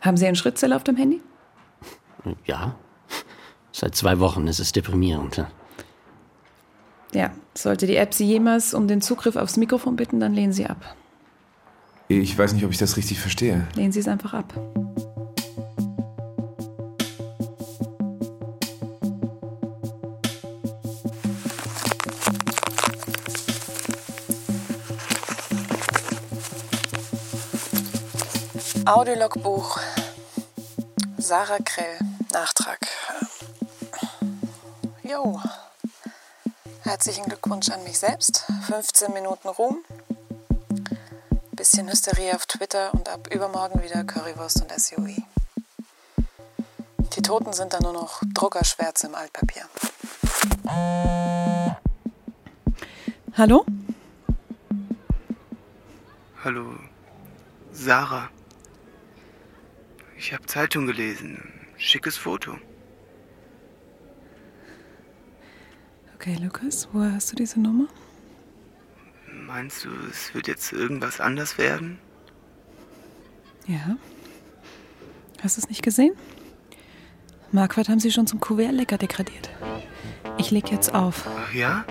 haben 0.00 0.18
Sie 0.18 0.26
einen 0.26 0.36
Schrittzähler 0.36 0.76
auf 0.76 0.84
dem 0.84 0.96
Handy? 0.96 1.22
Ja, 2.44 2.74
seit 3.84 3.94
zwei 3.94 4.18
Wochen 4.18 4.46
ist 4.46 4.60
es 4.60 4.72
deprimierend. 4.72 5.36
ja. 5.36 5.50
Ja, 7.12 7.30
sollte 7.54 7.86
die 7.86 7.96
App 7.96 8.14
Sie 8.14 8.24
jemals 8.24 8.72
um 8.72 8.88
den 8.88 9.02
Zugriff 9.02 9.36
aufs 9.36 9.58
Mikrofon 9.58 9.94
bitten, 9.94 10.20
dann 10.20 10.32
lehnen 10.32 10.54
Sie 10.54 10.64
ab. 10.64 10.96
Ich 12.08 12.36
weiß 12.36 12.54
nicht, 12.54 12.64
ob 12.64 12.70
ich 12.70 12.78
das 12.78 12.96
richtig 12.96 13.20
verstehe. 13.20 13.68
Lehnen 13.74 13.92
Sie 13.92 14.00
es 14.00 14.08
einfach 14.08 14.32
ab. 14.32 14.54
Audiologbuch. 28.86 29.78
Sarah 31.18 31.58
Krell. 31.62 31.98
Nachtrag. 32.32 32.83
Herzlichen 36.82 37.24
Glückwunsch 37.24 37.70
an 37.70 37.82
mich 37.82 37.98
selbst. 37.98 38.44
15 38.66 39.12
Minuten 39.14 39.48
Ruhm. 39.48 39.82
Bisschen 41.52 41.88
Hysterie 41.88 42.34
auf 42.34 42.44
Twitter 42.44 42.92
und 42.92 43.08
ab 43.08 43.28
übermorgen 43.32 43.82
wieder 43.82 44.04
Currywurst 44.04 44.60
und 44.62 44.70
SUV. 44.70 45.22
Die 47.16 47.22
Toten 47.22 47.54
sind 47.54 47.72
dann 47.72 47.82
nur 47.84 47.94
noch 47.94 48.22
Druckerschwärze 48.34 49.06
im 49.06 49.14
Altpapier. 49.14 49.64
Hallo? 53.36 53.64
Hallo, 56.44 56.74
Sarah. 57.72 58.28
Ich 60.18 60.34
habe 60.34 60.44
Zeitung 60.46 60.86
gelesen. 60.86 61.70
Schickes 61.78 62.18
Foto. 62.18 62.58
Okay, 66.26 66.38
Lukas, 66.42 66.88
woher 66.94 67.12
hast 67.12 67.32
du 67.32 67.36
diese 67.36 67.60
Nummer? 67.60 67.84
Meinst 69.46 69.84
du, 69.84 69.90
es 70.10 70.34
wird 70.34 70.48
jetzt 70.48 70.72
irgendwas 70.72 71.20
anders 71.20 71.58
werden? 71.58 71.98
Ja. 73.66 73.98
Hast 75.42 75.58
du 75.58 75.60
es 75.60 75.68
nicht 75.68 75.82
gesehen? 75.82 76.14
Marquardt 77.52 77.90
haben 77.90 78.00
sie 78.00 78.10
schon 78.10 78.26
zum 78.26 78.40
Kuvert-Lecker 78.40 78.96
degradiert. 78.96 79.50
Ich 80.38 80.50
leg 80.50 80.70
jetzt 80.70 80.94
auf. 80.94 81.26
Ach 81.28 81.52
ja? 81.52 81.84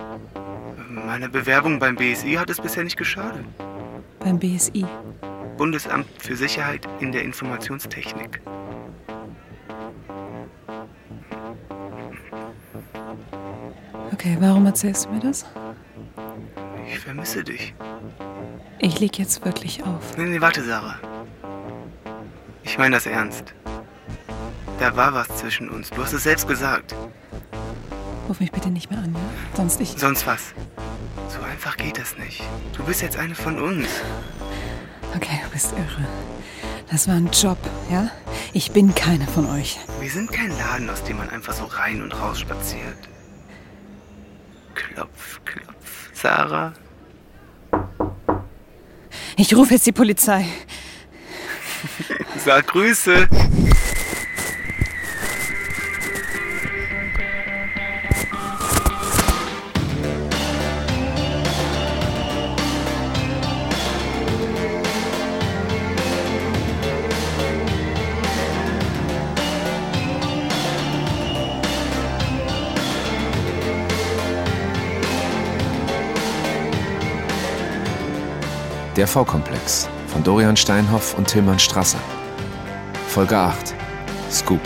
Meiner 0.90 1.30
Bewerbung 1.30 1.78
beim 1.78 1.96
BSI 1.96 2.34
hat 2.34 2.50
es 2.50 2.60
bisher 2.60 2.84
nicht 2.84 2.98
geschadet. 2.98 3.46
Beim 4.20 4.40
BSI. 4.40 4.88
Bundesamt 5.58 6.08
für 6.18 6.36
Sicherheit 6.36 6.88
in 7.00 7.12
der 7.12 7.22
Informationstechnik. 7.22 8.42
Okay, 14.24 14.38
warum 14.40 14.66
erzählst 14.66 15.04
du 15.04 15.10
mir 15.10 15.20
das? 15.20 15.46
Ich 16.88 16.98
vermisse 16.98 17.44
dich. 17.44 17.76
Ich 18.80 18.98
leg 19.02 19.20
jetzt 19.20 19.44
wirklich 19.44 19.84
auf. 19.84 20.16
Nee, 20.16 20.24
nee, 20.24 20.40
warte, 20.40 20.64
Sarah. 20.64 20.96
Ich 22.64 22.78
meine 22.78 22.96
das 22.96 23.06
ernst. 23.06 23.54
Da 24.80 24.96
war 24.96 25.14
was 25.14 25.28
zwischen 25.28 25.68
uns. 25.68 25.90
Du 25.90 26.02
hast 26.02 26.14
es 26.14 26.24
selbst 26.24 26.48
gesagt. 26.48 26.96
Ruf 28.30 28.40
mich 28.40 28.54
bitte 28.54 28.70
nicht 28.70 28.90
mehr 28.90 29.00
an, 29.00 29.14
ja? 29.14 29.20
Sonst 29.58 29.82
ich. 29.82 29.90
Sonst 29.98 30.26
was? 30.26 30.54
So 31.28 31.42
einfach 31.42 31.76
geht 31.76 31.98
das 31.98 32.18
nicht. 32.18 32.42
Du 32.78 32.86
bist 32.86 33.02
jetzt 33.02 33.18
eine 33.18 33.36
von 33.36 33.60
uns. 33.60 33.90
Okay, 35.18 35.42
du 35.44 35.50
bist 35.50 35.74
irre. 35.74 36.08
Das 36.90 37.10
war 37.10 37.16
ein 37.16 37.30
Job, 37.34 37.58
ja? 37.92 38.10
Ich 38.54 38.72
bin 38.72 38.96
keine 38.96 39.28
von 39.28 39.50
euch. 39.50 39.82
Wir 40.00 40.10
sind 40.10 40.32
kein 40.32 40.58
Laden, 40.58 40.90
aus 40.90 41.04
dem 41.04 41.18
man 41.18 41.30
einfach 41.30 41.52
so 41.52 41.66
rein 41.66 42.02
und 42.02 42.18
raus 42.18 42.40
spaziert. 42.40 43.10
Klopf, 45.04 45.42
klopf. 45.44 46.10
Sarah? 46.14 46.74
Ich 49.36 49.54
rufe 49.54 49.74
jetzt 49.74 49.86
die 49.86 49.92
Polizei. 49.92 50.46
Sag 52.38 52.68
Grüße. 52.68 53.28
Der 78.96 79.08
V-Komplex 79.08 79.90
von 80.06 80.24
Dorian 80.24 80.56
Steinhoff 80.56 81.18
und 81.18 81.28
Tilman 81.28 81.58
Strasser. 81.58 81.98
Folge 83.08 83.36
8. 83.36 83.74
Scoop. 84.30 84.62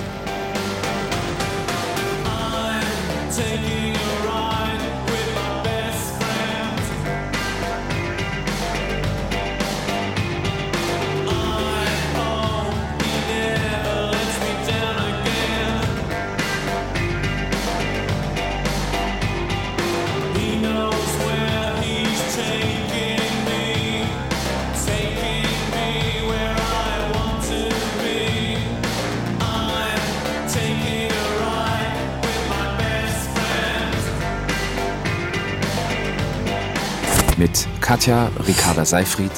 Katja 38.07 38.31
Ricarda 38.47 38.85
Seifried, 38.85 39.31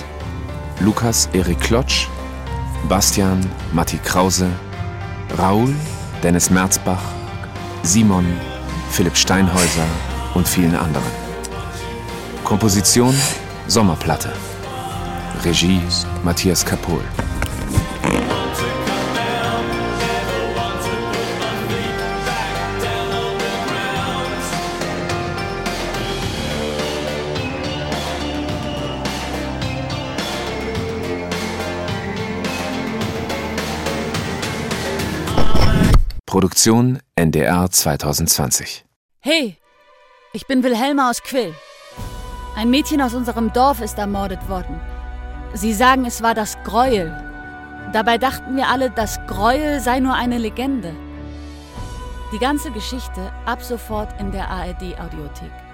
Lukas 0.80 1.28
Erik 1.34 1.60
Klotsch, 1.60 2.08
Bastian 2.88 3.40
Matti 3.74 3.98
Krause, 3.98 4.48
Raoul 5.40 5.74
Dennis 6.22 6.52
Merzbach, 6.52 7.02
Simon 7.82 8.28
Philipp 8.92 9.18
Steinhäuser 9.18 9.88
und 10.36 10.48
vielen 10.48 10.76
anderen. 10.76 11.12
Komposition 12.44 13.16
Sommerplatte. 13.68 14.32
Regie 15.44 15.82
Matthias 16.24 16.64
Kapohl. 16.64 17.02
Produktion 36.60 37.00
NDR 37.16 37.72
2020. 37.72 38.84
Hey, 39.22 39.56
ich 40.34 40.46
bin 40.46 40.62
Wilhelma 40.62 41.10
aus 41.10 41.24
Quill. 41.24 41.54
Ein 42.54 42.70
Mädchen 42.70 43.02
aus 43.02 43.14
unserem 43.14 43.54
Dorf 43.54 43.80
ist 43.80 43.98
ermordet 43.98 44.50
worden. 44.50 44.78
Sie 45.54 45.74
sagen, 45.74 46.04
es 46.04 46.22
war 46.22 46.34
das 46.34 46.58
Gräuel. 46.66 47.16
Dabei 47.94 48.18
dachten 48.18 48.58
wir 48.58 48.68
alle, 48.68 48.90
das 48.90 49.26
Gräuel 49.26 49.80
sei 49.80 50.02
nur 50.02 50.16
eine 50.16 50.38
Legende. 50.38 50.94
Die 52.34 52.40
ganze 52.40 52.72
Geschichte 52.72 53.32
ab 53.46 53.64
sofort 53.64 54.20
in 54.20 54.34
der 54.34 54.50
ARD 54.50 55.00
Audiothek. 55.00 55.69